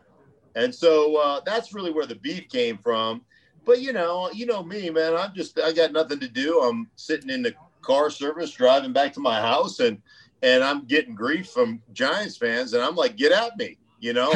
[0.56, 3.22] and so uh, that's really where the beef came from.
[3.66, 5.16] But you know, you know me, man.
[5.16, 6.62] I'm just I got nothing to do.
[6.62, 10.02] I'm sitting in the car service, driving back to my house, and
[10.42, 14.32] and I'm getting grief from Giants fans, and I'm like, get at me, you know.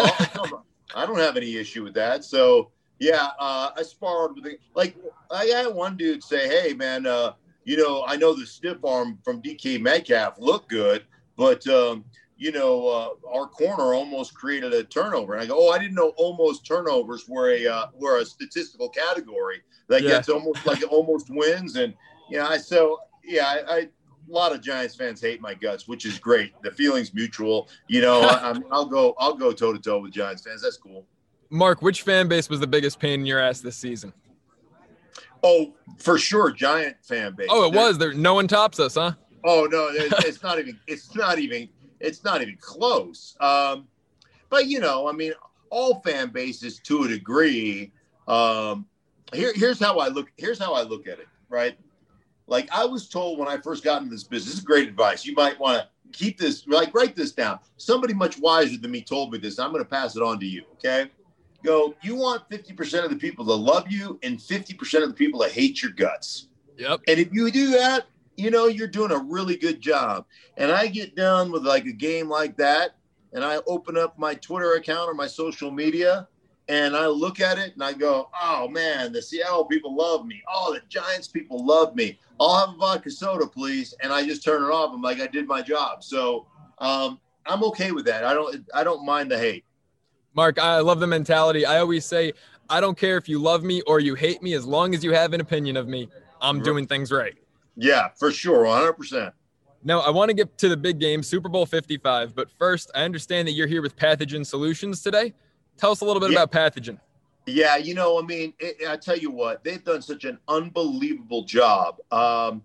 [0.96, 2.26] I don't have any issue with that.
[2.26, 4.98] So yeah, uh, I sparred with the, like
[5.32, 9.20] I had one dude say, "Hey man, uh, you know I know the stiff arm
[9.24, 11.06] from DK Metcalf looked good,
[11.38, 12.04] but um,
[12.38, 15.96] you know uh, our corner almost created a turnover." And I go, "Oh, I didn't
[15.96, 20.10] know almost turnovers were a uh, were a statistical category that yeah.
[20.10, 21.94] gets almost like almost wins." And
[22.32, 23.90] yeah, I so yeah, I, I
[24.30, 26.54] a lot of Giants fans hate my guts, which is great.
[26.62, 27.70] The feeling's mutual.
[27.88, 30.62] You know, I, will go I'll go toe to toe with Giants fans.
[30.62, 31.06] That's cool.
[31.50, 34.14] Mark, which fan base was the biggest pain in your ass this season?
[35.42, 37.48] Oh, for sure, Giant fan base.
[37.50, 37.98] Oh, it there, was.
[37.98, 39.14] There, no one tops us, huh?
[39.44, 40.80] Oh no, it's, it's not even.
[40.88, 41.70] It's not even.
[42.00, 43.36] It's not even close.
[43.40, 43.88] Um,
[44.50, 45.34] but you know, I mean,
[45.70, 47.92] all fan bases to a degree.
[48.28, 48.86] Um,
[49.34, 50.32] here, here's how I look.
[50.38, 51.28] Here's how I look at it.
[51.50, 51.78] Right
[52.50, 55.26] like I was told when I first got into this business, this is great advice.
[55.26, 57.60] You might want to keep this, like write this down.
[57.78, 59.60] Somebody much wiser than me told me this.
[59.60, 60.64] I'm going to pass it on to you.
[60.74, 61.10] Okay.
[61.64, 65.42] Go, you want 50% of the people to love you and 50% of the people
[65.42, 66.48] to hate your guts.
[66.78, 67.02] Yep.
[67.08, 68.06] And if you do that,
[68.38, 70.26] you know, you're doing a really good job.
[70.56, 72.96] And I get done with like a game like that,
[73.34, 76.30] and I open up my Twitter account or my social media,
[76.70, 80.42] and I look at it and I go, oh man, the Seattle people love me.
[80.48, 82.20] Oh, the Giants people love me.
[82.40, 83.96] I'll have a vodka soda, please.
[84.02, 84.94] And I just turn it off.
[84.94, 86.04] I'm like, I did my job.
[86.04, 86.46] So
[86.78, 88.24] um, I'm okay with that.
[88.24, 89.66] I don't I don't mind the hate.
[90.36, 91.66] Mark, I love the mentality.
[91.66, 92.34] I always say,
[92.70, 95.12] I don't care if you love me or you hate me, as long as you
[95.12, 96.08] have an opinion of me,
[96.40, 97.34] I'm doing things right.
[97.76, 99.34] Yeah, for sure, 100%.
[99.84, 102.36] Now, I want to get to the big game, Super Bowl 55.
[102.36, 105.34] But first, I understand that you're here with Pathogen Solutions today.
[105.80, 106.44] Tell us a little bit yeah.
[106.44, 107.00] about Pathogen.
[107.46, 111.46] Yeah, you know, I mean, it, I tell you what, they've done such an unbelievable
[111.46, 111.98] job.
[112.12, 112.62] Um,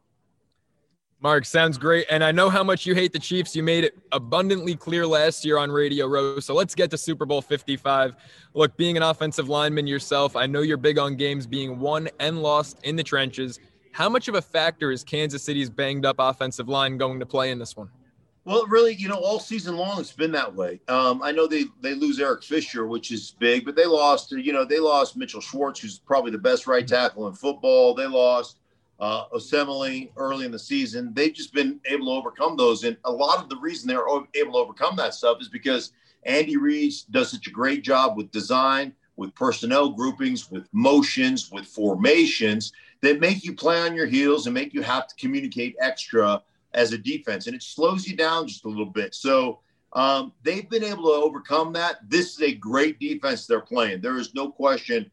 [1.25, 2.05] Mark, sounds great.
[2.11, 3.57] And I know how much you hate the Chiefs.
[3.57, 6.39] You made it abundantly clear last year on Radio Row.
[6.39, 8.15] So let's get to Super Bowl 55.
[8.53, 12.43] Look, being an offensive lineman yourself, I know you're big on games being won and
[12.43, 13.59] lost in the trenches.
[13.93, 17.51] How much of a factor is Kansas City's banged up offensive line going to play
[17.51, 17.89] in this one?
[18.45, 20.79] Well, really, you know, all season long it's been that way.
[20.89, 24.33] Um, I know they they lose Eric Fisher, which is big, but they lost.
[24.33, 27.95] You know, they lost Mitchell Schwartz, who's probably the best right tackle in football.
[27.95, 28.59] They lost
[29.01, 31.13] uh, Osemele early in the season.
[31.15, 34.53] They've just been able to overcome those, and a lot of the reason they're able
[34.53, 35.93] to overcome that stuff is because
[36.25, 41.67] Andy Reid does such a great job with design, with personnel groupings, with motions, with
[41.67, 42.73] formations
[43.03, 46.43] that make you play on your heels and make you have to communicate extra
[46.73, 47.47] as a defense.
[47.47, 49.15] And it slows you down just a little bit.
[49.15, 49.61] So
[49.93, 52.09] um, they've been able to overcome that.
[52.09, 54.01] This is a great defense they're playing.
[54.01, 55.11] There is no question.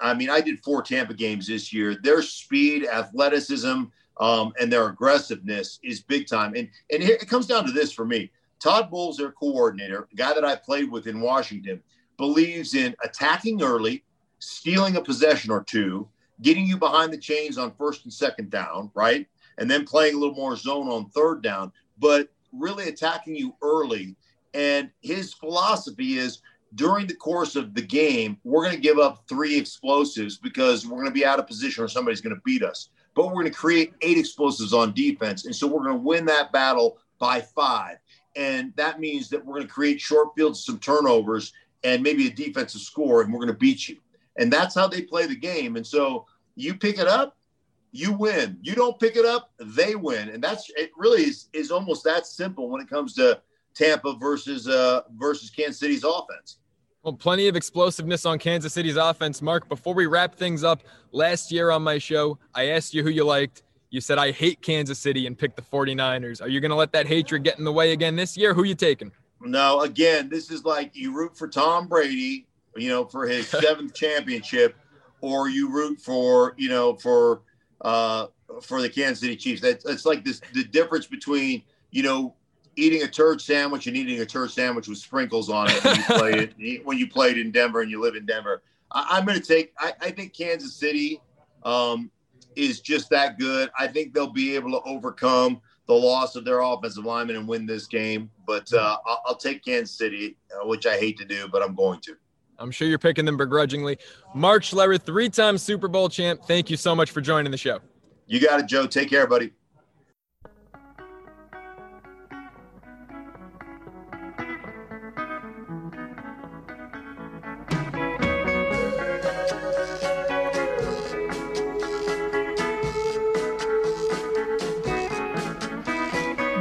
[0.00, 1.96] I mean, I did four Tampa games this year.
[2.02, 3.84] Their speed, athleticism,
[4.20, 6.54] um, and their aggressiveness is big time.
[6.54, 8.30] And and it comes down to this for me.
[8.60, 11.82] Todd Bowles, their coordinator, guy that I played with in Washington,
[12.16, 14.04] believes in attacking early,
[14.38, 16.08] stealing a possession or two,
[16.42, 19.26] getting you behind the chains on first and second down, right?
[19.58, 24.16] And then playing a little more zone on third down, but really attacking you early.
[24.54, 26.40] And his philosophy is
[26.74, 30.98] during the course of the game, we're going to give up three explosives because we're
[30.98, 32.90] going to be out of position or somebody's going to beat us.
[33.14, 35.44] But we're going to create eight explosives on defense.
[35.44, 37.98] And so we're going to win that battle by five.
[38.36, 41.52] And that means that we're going to create short fields, some turnovers,
[41.84, 43.98] and maybe a defensive score, and we're going to beat you.
[44.36, 45.76] And that's how they play the game.
[45.76, 47.36] And so you pick it up,
[47.92, 48.58] you win.
[48.62, 50.30] You don't pick it up, they win.
[50.30, 53.40] And that's it really is, is almost that simple when it comes to
[53.74, 56.58] Tampa versus uh versus Kansas City's offense.
[57.04, 59.42] Well, plenty of explosiveness on Kansas City's offense.
[59.42, 60.82] Mark, before we wrap things up,
[61.12, 63.62] last year on my show, I asked you who you liked.
[63.90, 66.40] You said, I hate Kansas City and picked the 49ers.
[66.40, 68.54] Are you going to let that hatred get in the way again this year?
[68.54, 69.12] Who you taking?
[69.42, 73.92] No, again, this is like you root for Tom Brady, you know, for his seventh
[73.92, 74.74] championship,
[75.20, 77.42] or you root for, you know, for
[77.82, 78.28] uh
[78.62, 79.60] for the Kansas City Chiefs.
[79.60, 82.34] That's it's like this the difference between, you know,
[82.76, 86.02] eating a turd sandwich and eating a turd sandwich with sprinkles on it when you
[86.04, 88.62] played it when you played in Denver and you live in Denver.
[88.90, 89.72] I, am going to take.
[89.78, 91.20] I, I, think Kansas City
[91.64, 92.10] um,
[92.54, 93.70] is just that good.
[93.78, 97.66] I think they'll be able to overcome the loss of their offensive lineman and win
[97.66, 98.30] this game.
[98.46, 101.74] But uh, I'll, I'll, take Kansas City, uh, which I hate to do, but I'm
[101.74, 102.16] going to.
[102.58, 103.98] I'm sure you're picking them begrudgingly.
[104.34, 106.44] Mark Schlereth, three-time Super Bowl champ.
[106.44, 107.80] Thank you so much for joining the show.
[108.26, 108.86] You got it, Joe.
[108.86, 109.52] Take care, buddy.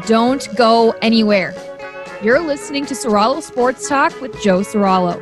[0.06, 1.54] Don't go anywhere.
[2.22, 5.18] You're listening to Soralo Sports Talk with Joe Soralo.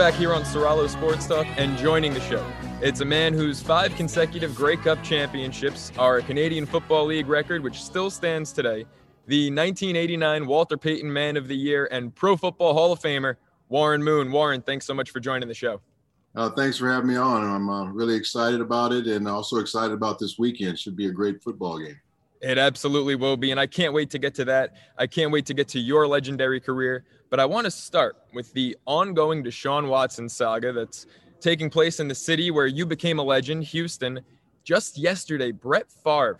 [0.00, 2.42] Back here on Soralo Sports Talk and joining the show.
[2.80, 7.62] It's a man whose five consecutive Grey Cup championships are a Canadian Football League record,
[7.62, 8.86] which still stands today.
[9.26, 13.36] The 1989 Walter Payton Man of the Year and Pro Football Hall of Famer,
[13.68, 14.32] Warren Moon.
[14.32, 15.82] Warren, thanks so much for joining the show.
[16.34, 17.44] Uh, thanks for having me on.
[17.44, 20.78] I'm uh, really excited about it and also excited about this weekend.
[20.78, 22.00] Should be a great football game.
[22.40, 23.50] It absolutely will be.
[23.50, 24.76] And I can't wait to get to that.
[24.96, 27.04] I can't wait to get to your legendary career.
[27.28, 31.06] But I want to start with the ongoing Deshaun Watson saga that's
[31.40, 34.20] taking place in the city where you became a legend, Houston.
[34.64, 36.38] Just yesterday, Brett Favre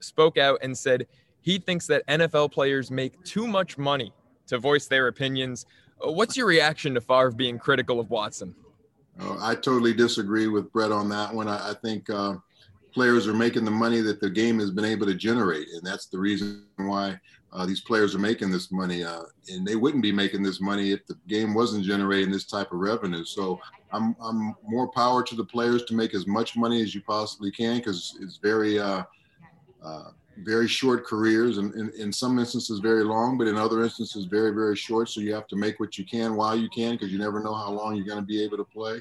[0.00, 1.06] spoke out and said
[1.40, 4.12] he thinks that NFL players make too much money
[4.46, 5.66] to voice their opinions.
[6.04, 8.54] Uh, what's your reaction to Favre being critical of Watson?
[9.20, 11.48] Uh, I totally disagree with Brett on that one.
[11.48, 12.36] I, I think uh,
[12.94, 16.06] players are making the money that the game has been able to generate, and that's
[16.06, 17.18] the reason why
[17.52, 20.90] uh, these players are making this money, uh, and they wouldn't be making this money
[20.90, 23.24] if the game wasn't generating this type of revenue.
[23.24, 23.60] So
[23.92, 27.52] I'm, I'm more power to the players to make as much money as you possibly
[27.52, 29.02] can because it's very, uh,
[29.84, 30.10] uh,
[30.44, 34.50] very short careers, and in, in some instances very long, but in other instances very,
[34.50, 35.08] very short.
[35.08, 37.54] So you have to make what you can while you can because you never know
[37.54, 39.00] how long you're going to be able to play.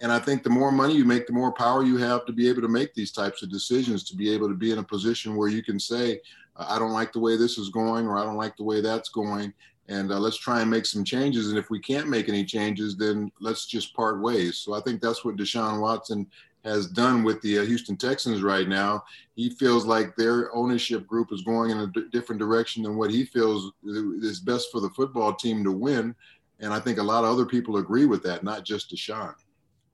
[0.00, 2.48] And I think the more money you make, the more power you have to be
[2.48, 5.34] able to make these types of decisions, to be able to be in a position
[5.34, 6.20] where you can say,
[6.56, 9.08] I don't like the way this is going, or I don't like the way that's
[9.08, 9.52] going.
[9.88, 11.48] And uh, let's try and make some changes.
[11.48, 14.58] And if we can't make any changes, then let's just part ways.
[14.58, 16.26] So I think that's what Deshaun Watson
[16.64, 19.04] has done with the uh, Houston Texans right now.
[19.34, 23.10] He feels like their ownership group is going in a d- different direction than what
[23.10, 26.14] he feels is best for the football team to win.
[26.60, 29.34] And I think a lot of other people agree with that, not just Deshaun.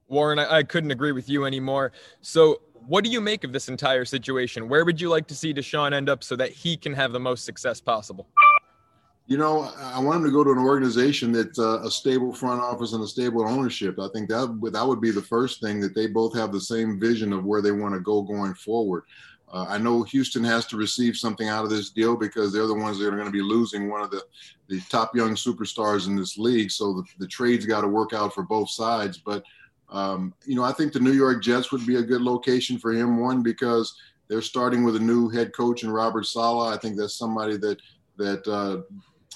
[0.09, 1.93] Warren, I, I couldn't agree with you anymore.
[2.21, 4.69] So what do you make of this entire situation?
[4.69, 7.21] Where would you like to see Deshaun end up so that he can have the
[7.21, 8.29] most success possible?
[9.27, 12.61] You know, I want him to go to an organization that's uh, a stable front
[12.61, 13.99] office and a stable ownership.
[13.99, 16.61] I think that would, that would be the first thing that they both have the
[16.61, 19.05] same vision of where they want to go going forward.
[19.51, 22.75] Uh, I know Houston has to receive something out of this deal because they're the
[22.75, 24.23] ones that are going to be losing one of the,
[24.69, 26.71] the top young superstars in this league.
[26.71, 29.17] So the, the trade's got to work out for both sides.
[29.17, 29.43] But
[29.95, 32.93] um, you know, I think the New York Jets would be a good location for
[32.93, 33.21] him.
[33.21, 33.97] One because
[34.29, 36.75] they're starting with a new head coach in Robert Saleh.
[36.75, 37.81] I think that's somebody that
[38.17, 38.83] that uh,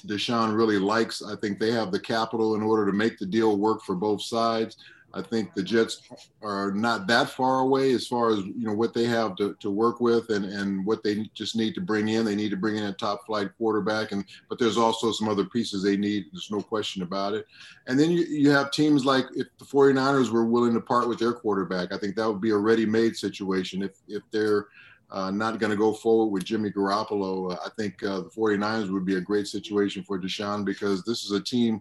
[0.06, 1.22] Deshaun really likes.
[1.22, 4.22] I think they have the capital in order to make the deal work for both
[4.22, 4.76] sides.
[5.14, 6.02] I think the Jets
[6.42, 9.70] are not that far away as far as you know what they have to, to
[9.70, 12.26] work with and, and what they just need to bring in.
[12.26, 15.46] They need to bring in a top flight quarterback, and but there's also some other
[15.46, 16.26] pieces they need.
[16.32, 17.46] There's no question about it.
[17.86, 21.18] And then you, you have teams like if the 49ers were willing to part with
[21.18, 23.82] their quarterback, I think that would be a ready-made situation.
[23.82, 24.66] If if they're
[25.10, 28.92] uh, not going to go forward with Jimmy Garoppolo, uh, I think uh, the 49ers
[28.92, 31.80] would be a great situation for Deshaun because this is a team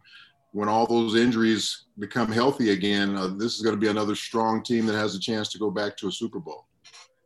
[0.58, 4.64] when all those injuries become healthy again, uh, this is going to be another strong
[4.64, 6.66] team that has a chance to go back to a Super Bowl.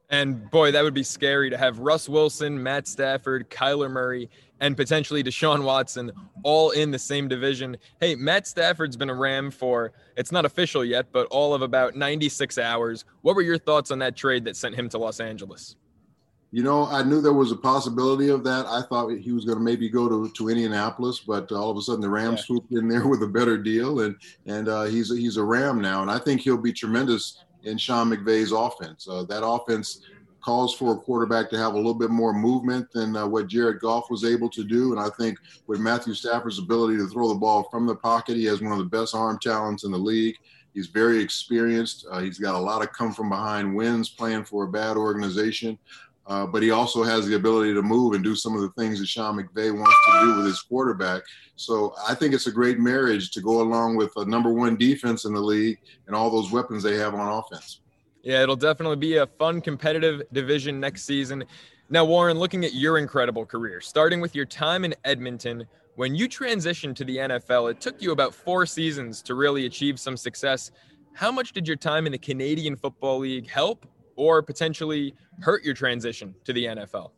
[0.10, 4.30] And boy, that would be scary to have Russ Wilson, Matt Stafford, Kyler Murray,
[4.60, 6.12] and potentially Deshaun Watson
[6.44, 7.78] all in the same division.
[8.02, 11.96] Hey, Matt Stafford's been a Ram for, it's not official yet, but all of about
[11.96, 13.06] 96 hours.
[13.22, 15.78] What were your thoughts on that trade that sent him to Los Angeles?
[16.54, 18.66] You know, I knew there was a possibility of that.
[18.66, 21.82] I thought he was going to maybe go to, to Indianapolis, but all of a
[21.82, 22.46] sudden the Rams yeah.
[22.46, 25.82] swooped in there with a better deal, and and uh, he's a, he's a Ram
[25.82, 29.08] now, and I think he'll be tremendous in Sean McVay's offense.
[29.08, 30.02] Uh, that offense
[30.42, 33.80] calls for a quarterback to have a little bit more movement than uh, what Jared
[33.80, 35.38] Goff was able to do, and I think
[35.68, 38.80] with Matthew Stafford's ability to throw the ball from the pocket, he has one of
[38.80, 40.36] the best arm talents in the league.
[40.74, 42.06] He's very experienced.
[42.10, 45.78] Uh, he's got a lot of come from behind wins playing for a bad organization.
[46.28, 49.00] Uh, but he also has the ability to move and do some of the things
[49.00, 51.24] that Sean McVay wants to do with his quarterback.
[51.56, 55.26] So I think it's a great marriage to go along with a number one defense
[55.26, 57.82] in the league and all those weapons they have on offense.
[58.24, 61.44] Yeah, it'll definitely be a fun, competitive division next season.
[61.90, 65.66] Now, Warren, looking at your incredible career, starting with your time in Edmonton,
[65.96, 70.00] when you transitioned to the NFL, it took you about four seasons to really achieve
[70.00, 70.72] some success.
[71.14, 73.86] How much did your time in the Canadian Football League help
[74.16, 77.12] or potentially hurt your transition to the NFL?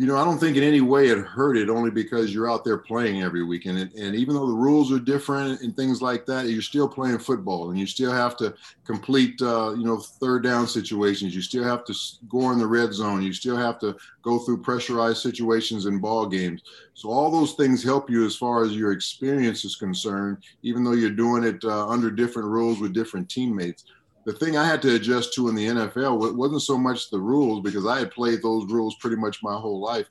[0.00, 2.64] You know, I don't think in any way it hurt it only because you're out
[2.64, 3.76] there playing every weekend.
[3.76, 7.18] And, and even though the rules are different and things like that, you're still playing
[7.18, 8.54] football and you still have to
[8.86, 11.34] complete, uh, you know, third down situations.
[11.34, 13.20] You still have to score in the red zone.
[13.20, 16.62] You still have to go through pressurized situations in ball games.
[16.94, 20.92] So all those things help you as far as your experience is concerned, even though
[20.92, 23.84] you're doing it uh, under different rules with different teammates
[24.24, 27.62] the thing I had to adjust to in the NFL wasn't so much the rules
[27.62, 30.08] because I had played those rules pretty much my whole life.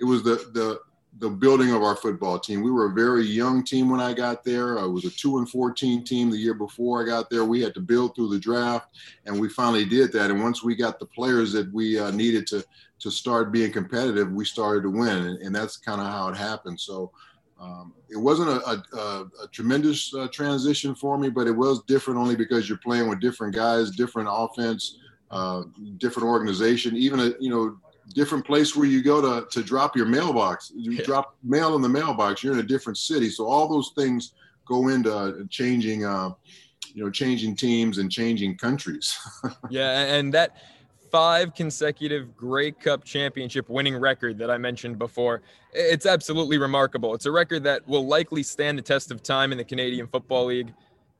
[0.00, 0.80] It was the the
[1.18, 2.62] the building of our football team.
[2.62, 4.78] We were a very young team when I got there.
[4.78, 7.44] I was a two and fourteen team the year before I got there.
[7.44, 8.88] We had to build through the draft,
[9.26, 10.30] and we finally did that.
[10.30, 12.64] And once we got the players that we uh, needed to
[13.00, 16.36] to start being competitive, we started to win, and, and that's kind of how it
[16.36, 16.80] happened.
[16.80, 17.12] So
[17.62, 22.18] um, it wasn't a, a, a tremendous uh, transition for me, but it was different
[22.18, 24.98] only because you're playing with different guys, different offense,
[25.30, 25.62] uh,
[25.98, 27.76] different organization, even a you know
[28.14, 30.72] different place where you go to to drop your mailbox.
[30.74, 31.04] You yeah.
[31.04, 32.42] drop mail in the mailbox.
[32.42, 34.32] You're in a different city, so all those things
[34.66, 36.04] go into changing.
[36.04, 36.30] Uh,
[36.94, 39.16] you know, changing teams and changing countries.
[39.70, 40.56] yeah, and that
[41.12, 45.42] five consecutive Grey Cup championship winning record that I mentioned before.
[45.74, 47.14] It's absolutely remarkable.
[47.14, 50.46] It's a record that will likely stand the test of time in the Canadian Football
[50.46, 50.72] League.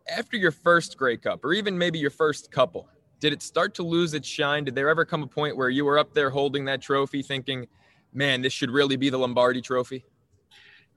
[0.09, 2.89] After your first Grey Cup, or even maybe your first couple,
[3.21, 4.65] did it start to lose its shine?
[4.65, 7.69] Did there ever come a point where you were up there holding that trophy thinking,
[8.15, 10.05] man, this should really be the Lombardi trophy?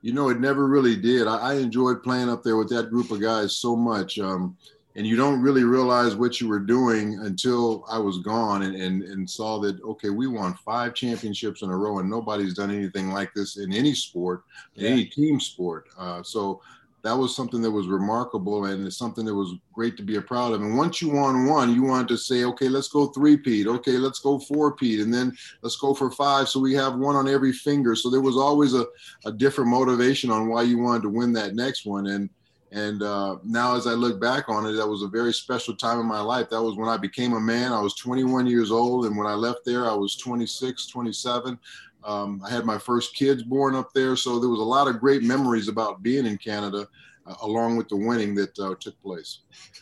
[0.01, 1.27] You know, it never really did.
[1.27, 4.19] I, enjoyed playing up there with that group of guys so much.
[4.19, 4.55] Um,
[4.95, 9.03] and you don't really realize what you were doing until I was gone and, and,
[9.03, 13.11] and saw that, okay, we won five championships in a row and nobody's done anything
[13.11, 14.43] like this in any sport,
[14.75, 14.89] yeah.
[14.89, 15.87] any team sport.
[15.97, 16.61] Uh, so
[17.05, 20.21] that was something that was remarkable and it's something that was great to be a
[20.21, 20.61] proud of.
[20.61, 23.67] And once you won one, you wanted to say, okay, let's go three peat.
[23.67, 25.01] Okay, let's go four peat.
[25.01, 25.31] And then
[25.61, 26.49] let's go for five.
[26.49, 27.95] So we have one on every finger.
[27.95, 28.87] So there was always a,
[29.25, 32.07] a different motivation on why you wanted to win that next one.
[32.07, 32.27] And
[32.75, 35.97] and uh, now, as I look back on it, that was a very special time
[35.97, 36.49] in my life.
[36.49, 37.71] That was when I became a man.
[37.71, 39.05] I was 21 years old.
[39.05, 41.57] And when I left there, I was 26, 27.
[42.03, 44.17] Um, I had my first kids born up there.
[44.17, 46.85] So there was a lot of great memories about being in Canada.
[47.27, 49.39] Uh, along with the winning that uh, took place.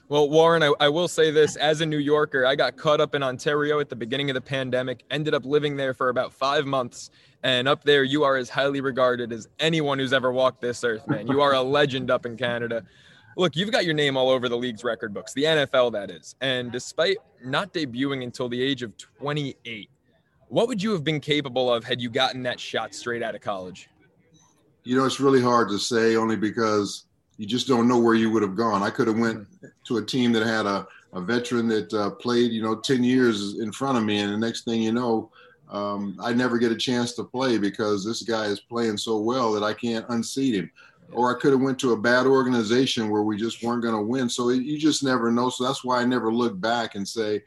[0.07, 3.15] Well, Warren, I, I, will say this as a New Yorker, I got caught up
[3.15, 6.65] in Ontario at the beginning of the pandemic, ended up living there for about five
[6.65, 7.09] months.
[7.43, 11.05] And up there, you are as highly regarded as anyone who's ever walked this earth,
[11.09, 11.27] man.
[11.27, 12.85] You are a legend up in Canada.
[13.35, 16.35] Look, you've got your name all over the league's record books, the NFL, that is.
[16.39, 19.89] And despite not debuting until the age of 28,
[20.47, 23.41] what would you have been capable of had you gotten that shot straight out of
[23.41, 23.89] college?
[24.85, 27.05] You know, it's really hard to say only because
[27.43, 28.83] you just don't know where you would have gone.
[28.83, 29.45] I could have went
[29.83, 33.59] to a team that had a, a veteran that uh, played, you know, 10 years
[33.59, 34.19] in front of me.
[34.19, 35.29] And the next thing you know,
[35.69, 39.51] um, I never get a chance to play because this guy is playing so well
[39.51, 40.71] that I can't unseat him.
[41.11, 44.01] Or I could have went to a bad organization where we just weren't going to
[44.01, 44.29] win.
[44.29, 45.49] So you just never know.
[45.49, 47.43] So that's why I never look back and say,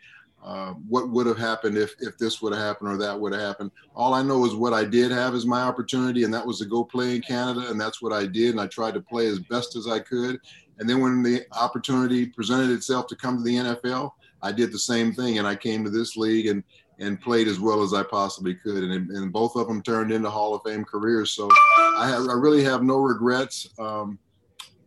[0.47, 3.43] uh, what would have happened if, if this would have happened or that would have
[3.43, 3.73] happened.
[3.97, 6.67] All I know is what I did have is my opportunity, and that was to
[6.67, 8.53] go play in Canada, and that's what I did.
[8.53, 10.39] And I tried to play as best as I could.
[10.79, 14.79] And then when the opportunity presented itself to come to the NFL, I did the
[14.79, 16.63] same thing, and I came to this league and
[16.99, 20.31] and played as well as I possibly could, and, and both of them turned into
[20.31, 21.33] Hall of Fame careers.
[21.33, 23.69] So I, have, I really have no regrets.
[23.79, 24.19] Um,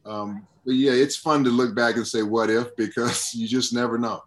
[0.08, 3.74] um, but yeah, it's fun to look back and say what if because you just
[3.74, 4.24] never know.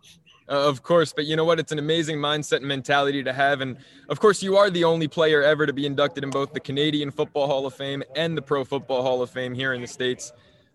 [0.48, 1.60] Uh, of course, but you know what?
[1.60, 3.60] It's an amazing mindset and mentality to have.
[3.60, 3.76] And
[4.08, 7.10] of course, you are the only player ever to be inducted in both the Canadian
[7.10, 10.32] Football Hall of Fame and the Pro Football Hall of Fame here in the States.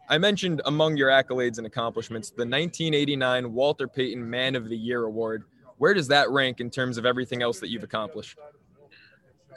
[0.09, 5.03] I mentioned among your accolades and accomplishments the 1989 Walter Payton Man of the Year
[5.03, 5.43] Award.
[5.77, 8.37] Where does that rank in terms of everything else that you've accomplished?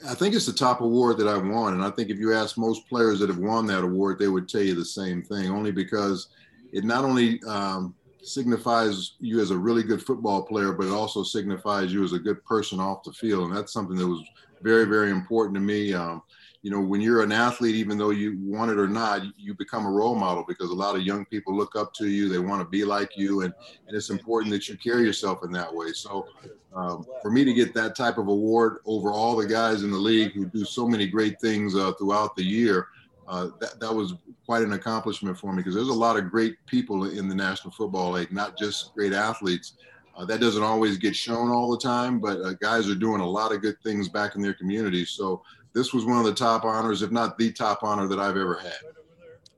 [0.08, 1.74] I think it's the top award that I've won.
[1.74, 4.48] And I think if you ask most players that have won that award, they would
[4.48, 6.28] tell you the same thing, only because
[6.72, 11.22] it not only um, signifies you as a really good football player, but it also
[11.22, 13.48] signifies you as a good person off the field.
[13.48, 14.22] And that's something that was
[14.62, 15.94] very, very important to me.
[15.94, 16.22] Um,
[16.62, 19.86] you know, when you're an athlete, even though you want it or not, you become
[19.86, 22.28] a role model because a lot of young people look up to you.
[22.28, 23.42] They want to be like you.
[23.42, 23.54] And,
[23.86, 25.92] and it's important that you carry yourself in that way.
[25.92, 26.26] So
[26.74, 29.96] um, for me to get that type of award over all the guys in the
[29.96, 32.88] league who do so many great things uh, throughout the year,
[33.30, 34.14] uh, that, that was
[34.44, 37.70] quite an accomplishment for me because there's a lot of great people in the National
[37.70, 39.74] Football League, not just great athletes.
[40.16, 43.26] Uh, that doesn't always get shown all the time, but uh, guys are doing a
[43.26, 45.10] lot of good things back in their communities.
[45.10, 48.36] So this was one of the top honors, if not the top honor that I've
[48.36, 48.72] ever had.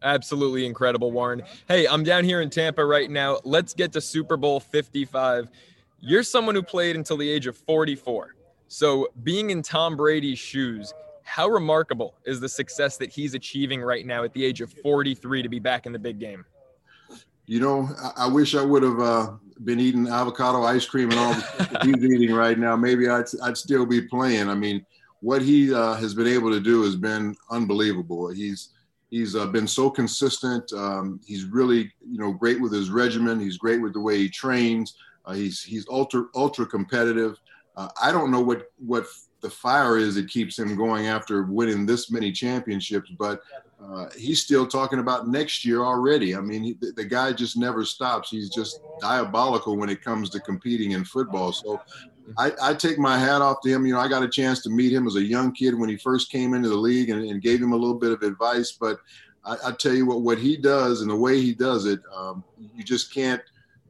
[0.02, 1.42] Absolutely incredible, Warren.
[1.66, 3.38] Hey, I'm down here in Tampa right now.
[3.42, 5.48] Let's get to Super Bowl 55.
[6.00, 8.34] You're someone who played until the age of 44.
[8.68, 10.92] So being in Tom Brady's shoes,
[11.32, 15.40] how remarkable is the success that he's achieving right now at the age of 43
[15.40, 16.44] to be back in the big game?
[17.46, 19.30] You know, I, I wish I would have uh,
[19.64, 22.76] been eating avocado ice cream and all stuff he's eating right now.
[22.76, 24.50] Maybe I'd, I'd still be playing.
[24.50, 24.84] I mean,
[25.20, 28.28] what he uh, has been able to do has been unbelievable.
[28.28, 28.74] He's
[29.08, 30.70] he's uh, been so consistent.
[30.74, 33.40] Um, he's really you know great with his regimen.
[33.40, 34.96] He's great with the way he trains.
[35.24, 37.38] Uh, he's he's ultra ultra competitive.
[37.74, 39.06] Uh, I don't know what what
[39.42, 43.10] the fire is that keeps him going after winning this many championships.
[43.18, 43.42] But
[43.82, 46.36] uh, he's still talking about next year already.
[46.36, 48.30] I mean, he, the, the, guy just never stops.
[48.30, 51.52] He's just diabolical when it comes to competing in football.
[51.52, 51.80] So
[52.38, 53.84] I, I, take my hat off to him.
[53.84, 55.96] You know, I got a chance to meet him as a young kid when he
[55.96, 58.70] first came into the league and, and gave him a little bit of advice.
[58.70, 59.00] But
[59.44, 62.44] I, I, tell you what, what he does and the way he does it, um,
[62.76, 63.42] you just can't.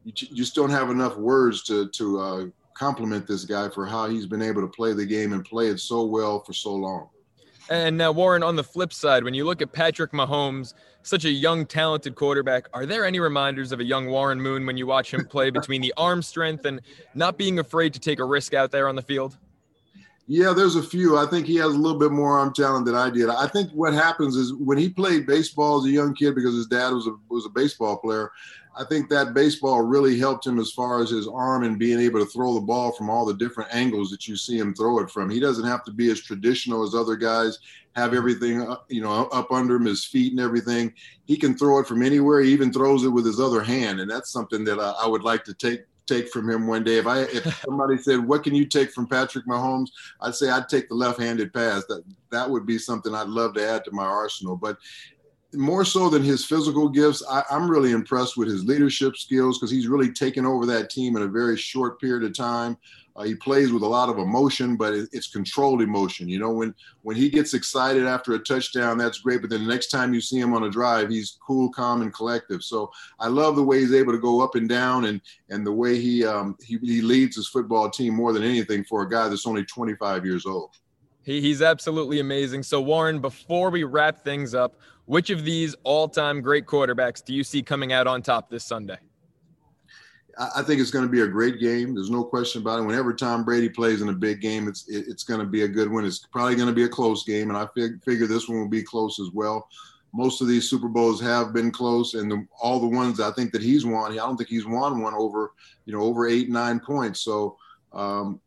[0.05, 4.25] You just don't have enough words to to uh, compliment this guy for how he's
[4.25, 7.09] been able to play the game and play it so well for so long.
[7.69, 11.29] And now, Warren, on the flip side, when you look at Patrick Mahomes, such a
[11.29, 15.13] young, talented quarterback, are there any reminders of a young Warren Moon when you watch
[15.13, 16.81] him play between the arm strength and
[17.15, 19.37] not being afraid to take a risk out there on the field?
[20.35, 21.15] Yeah, there's a few.
[21.15, 23.29] I think he has a little bit more arm talent than I did.
[23.29, 26.65] I think what happens is when he played baseball as a young kid, because his
[26.65, 28.31] dad was a was a baseball player,
[28.75, 32.19] I think that baseball really helped him as far as his arm and being able
[32.19, 35.11] to throw the ball from all the different angles that you see him throw it
[35.11, 35.29] from.
[35.29, 37.59] He doesn't have to be as traditional as other guys,
[37.95, 40.95] have everything uh, you know up under him, his feet and everything.
[41.25, 42.41] He can throw it from anywhere.
[42.41, 45.21] He even throws it with his other hand, and that's something that I, I would
[45.21, 46.97] like to take take from him one day.
[46.97, 49.89] If I if somebody said, "What can you take from Patrick Mahomes?"
[50.21, 51.85] I'd say I'd take the left-handed pass.
[51.87, 54.55] That that would be something I'd love to add to my arsenal.
[54.55, 54.77] But
[55.53, 59.71] more so than his physical gifts, I, am really impressed with his leadership skills because
[59.71, 62.77] he's really taken over that team in a very short period of time.
[63.15, 66.27] Uh, he plays with a lot of emotion, but it, it's controlled emotion.
[66.27, 69.41] You know, when when he gets excited after a touchdown, that's great.
[69.41, 72.13] But then the next time you see him on a drive, he's cool, calm, and
[72.13, 72.63] collective.
[72.63, 75.71] So I love the way he's able to go up and down, and and the
[75.71, 79.27] way he um, he, he leads his football team more than anything for a guy
[79.27, 80.71] that's only 25 years old.
[81.23, 82.63] He, he's absolutely amazing.
[82.63, 87.43] So Warren, before we wrap things up, which of these all-time great quarterbacks do you
[87.43, 88.97] see coming out on top this Sunday?
[90.37, 91.93] I think it's going to be a great game.
[91.93, 92.83] There's no question about it.
[92.83, 95.91] Whenever Tom Brady plays in a big game, it's it's going to be a good
[95.91, 96.05] one.
[96.05, 98.67] It's probably going to be a close game, and I fig- figure this one will
[98.67, 99.67] be close as well.
[100.13, 103.51] Most of these Super Bowls have been close, and the, all the ones I think
[103.51, 105.53] that he's won, I don't think he's won one over
[105.85, 107.21] you know over eight nine points.
[107.21, 107.57] So
[107.91, 108.39] um,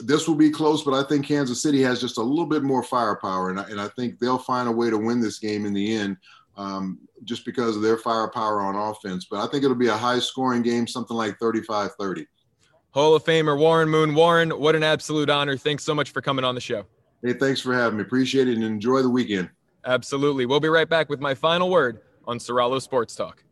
[0.00, 2.82] this will be close, but I think Kansas City has just a little bit more
[2.82, 5.72] firepower, and I, and I think they'll find a way to win this game in
[5.72, 6.16] the end,
[6.56, 9.26] um, just because of their firepower on offense.
[9.30, 12.26] But I think it'll be a high-scoring game, something like 35-30.
[12.90, 14.14] Hall of Famer Warren Moon.
[14.14, 15.56] Warren, what an absolute honor.
[15.56, 16.84] Thanks so much for coming on the show.
[17.22, 18.02] Hey, thanks for having me.
[18.02, 19.48] Appreciate it and enjoy the weekend.
[19.84, 20.46] Absolutely.
[20.46, 23.44] We'll be right back with my final word on Soralo Sports Talk.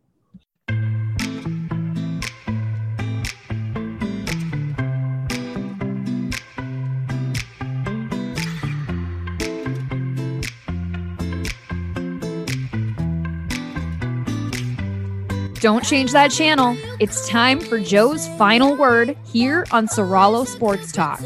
[15.61, 16.75] Don't change that channel.
[17.01, 21.21] It's time for Joe's final word here on Soralo Sports Talk.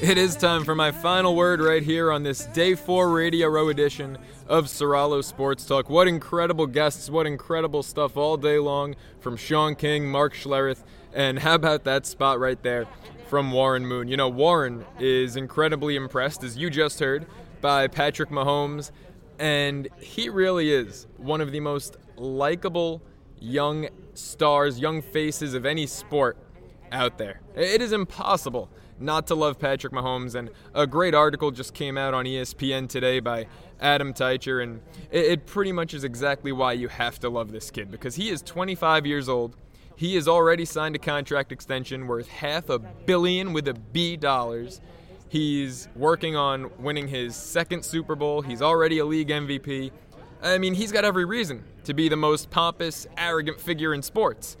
[0.00, 3.68] It is time for my final word right here on this day four Radio Row
[3.68, 4.16] edition
[4.48, 5.90] of Soralo Sports Talk.
[5.90, 10.82] What incredible guests, what incredible stuff all day long from Shaun King, Mark Schlereth,
[11.18, 12.86] and how about that spot right there
[13.26, 14.06] from Warren Moon?
[14.06, 17.26] You know, Warren is incredibly impressed, as you just heard,
[17.60, 18.92] by Patrick Mahomes,
[19.36, 23.02] and he really is one of the most likable
[23.40, 26.36] young stars, young faces of any sport
[26.92, 27.40] out there.
[27.56, 30.34] It is impossible not to love Patrick Mahomes.
[30.34, 33.46] And a great article just came out on ESPN today by
[33.80, 37.90] Adam Teicher, and it, pretty much is exactly why you have to love this kid
[37.90, 39.56] because he is 25 years old.
[39.98, 44.80] He has already signed a contract extension worth half a billion with a B dollars.
[45.28, 48.40] He's working on winning his second Super Bowl.
[48.40, 49.90] He's already a league MVP.
[50.40, 54.56] I mean, he's got every reason to be the most pompous, arrogant figure in sports.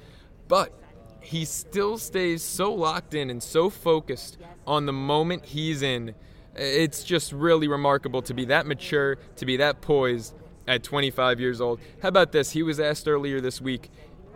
[0.48, 0.72] But
[1.20, 6.16] he still stays so locked in and so focused on the moment he's in.
[6.56, 10.34] It's just really remarkable to be that mature, to be that poised
[10.66, 11.78] at 25 years old.
[12.02, 12.50] How about this?
[12.50, 13.88] He was asked earlier this week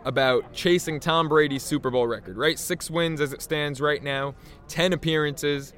[0.05, 2.59] about chasing Tom Brady's Super Bowl record, right?
[2.59, 4.35] Six wins as it stands right now,
[4.67, 5.73] 10 appearances,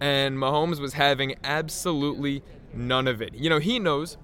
[0.00, 3.34] and Mahomes was having absolutely none of it.
[3.34, 4.16] You know, he knows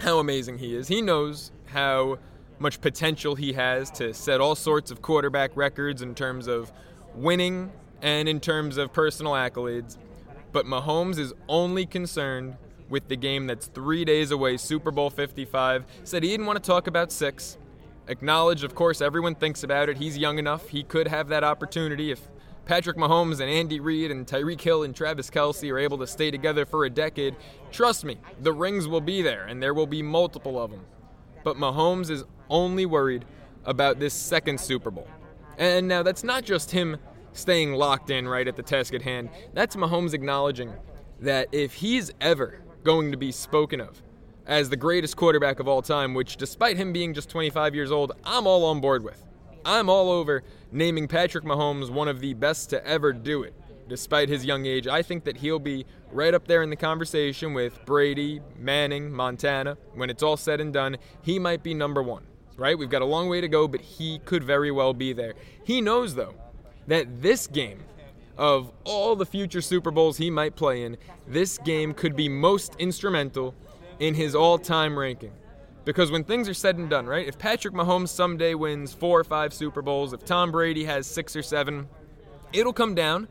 [0.00, 0.88] how amazing he is.
[0.88, 2.18] He knows how
[2.58, 6.72] much potential he has to set all sorts of quarterback records in terms of
[7.14, 7.72] winning
[8.02, 9.96] and in terms of personal accolades.
[10.52, 12.56] But Mahomes is only concerned
[12.88, 15.84] with the game that's three days away, Super Bowl 55.
[16.04, 17.56] Said he didn't want to talk about six.
[18.10, 19.96] Acknowledged, of course, everyone thinks about it.
[19.96, 20.68] He's young enough.
[20.68, 22.20] He could have that opportunity if
[22.64, 26.32] Patrick Mahomes and Andy Reid and Tyreek Hill and Travis Kelce are able to stay
[26.32, 27.36] together for a decade.
[27.70, 30.84] Trust me, the rings will be there, and there will be multiple of them.
[31.44, 33.24] But Mahomes is only worried
[33.64, 35.06] about this second Super Bowl.
[35.56, 36.96] And now that's not just him
[37.32, 39.30] staying locked in right at the task at hand.
[39.54, 40.72] That's Mahomes acknowledging
[41.20, 44.02] that if he's ever going to be spoken of
[44.50, 48.12] as the greatest quarterback of all time, which despite him being just 25 years old,
[48.24, 49.24] I'm all on board with.
[49.64, 50.42] I'm all over
[50.72, 53.54] naming Patrick Mahomes one of the best to ever do it
[53.88, 54.88] despite his young age.
[54.88, 59.76] I think that he'll be right up there in the conversation with Brady, Manning, Montana.
[59.94, 62.24] When it's all said and done, he might be number one,
[62.56, 62.76] right?
[62.76, 65.34] We've got a long way to go, but he could very well be there.
[65.64, 66.34] He knows, though,
[66.88, 67.84] that this game,
[68.36, 70.96] of all the future Super Bowls he might play in,
[71.26, 73.54] this game could be most instrumental
[74.00, 75.32] in his all time ranking.
[75.84, 77.26] Because when things are said and done, right?
[77.26, 81.36] If Patrick Mahomes someday wins four or five Super Bowls, if Tom Brady has six
[81.36, 81.88] or seven,
[82.52, 83.28] it'll come down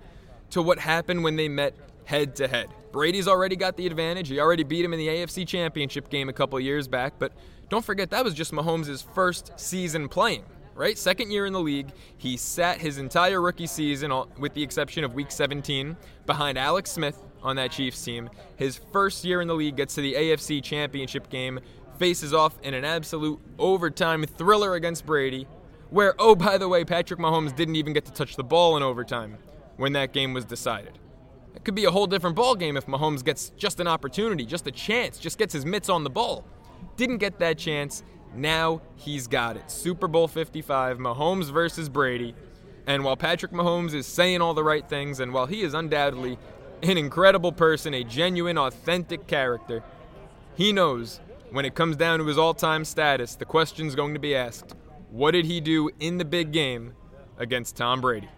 [0.51, 2.69] to what happened when they met head to head.
[2.91, 4.29] Brady's already got the advantage.
[4.29, 7.33] He already beat him in the AFC Championship game a couple years back, but
[7.69, 10.43] don't forget that was just Mahomes' first season playing,
[10.73, 10.97] right?
[10.97, 11.91] Second year in the league.
[12.17, 15.95] He sat his entire rookie season, with the exception of week 17,
[16.25, 18.29] behind Alex Smith on that Chiefs team.
[18.55, 21.59] His first year in the league gets to the AFC Championship game,
[21.97, 25.47] faces off in an absolute overtime thriller against Brady,
[25.89, 28.83] where, oh, by the way, Patrick Mahomes didn't even get to touch the ball in
[28.83, 29.37] overtime
[29.77, 30.97] when that game was decided.
[31.55, 34.67] It could be a whole different ball game if Mahomes gets just an opportunity, just
[34.67, 36.45] a chance, just gets his mitts on the ball.
[36.95, 38.03] Didn't get that chance.
[38.35, 39.71] Now he's got it.
[39.71, 42.35] Super Bowl 55, Mahomes versus Brady.
[42.85, 46.37] And while Patrick Mahomes is saying all the right things, and while he is undoubtedly
[46.81, 49.83] an incredible person, a genuine, authentic character,
[50.55, 51.19] he knows
[51.51, 54.75] when it comes down to his all time status, the question's going to be asked
[55.11, 56.93] what did he do in the big game
[57.39, 58.29] against Tom Brady?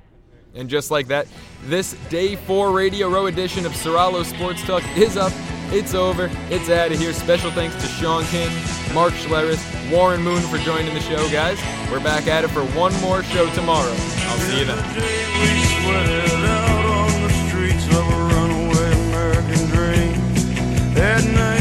[0.53, 1.27] And just like that,
[1.65, 5.33] this day four Radio Row edition of Soralo Sports Talk is up.
[5.73, 6.29] It's over.
[6.49, 7.13] It's out of here.
[7.13, 8.49] Special thanks to Shaun King,
[8.93, 11.57] Mark Schlereth, Warren Moon for joining the show, guys.
[11.89, 13.91] We're back at it for one more show tomorrow.
[13.91, 16.40] I'll see you then.
[20.93, 21.60] Thank you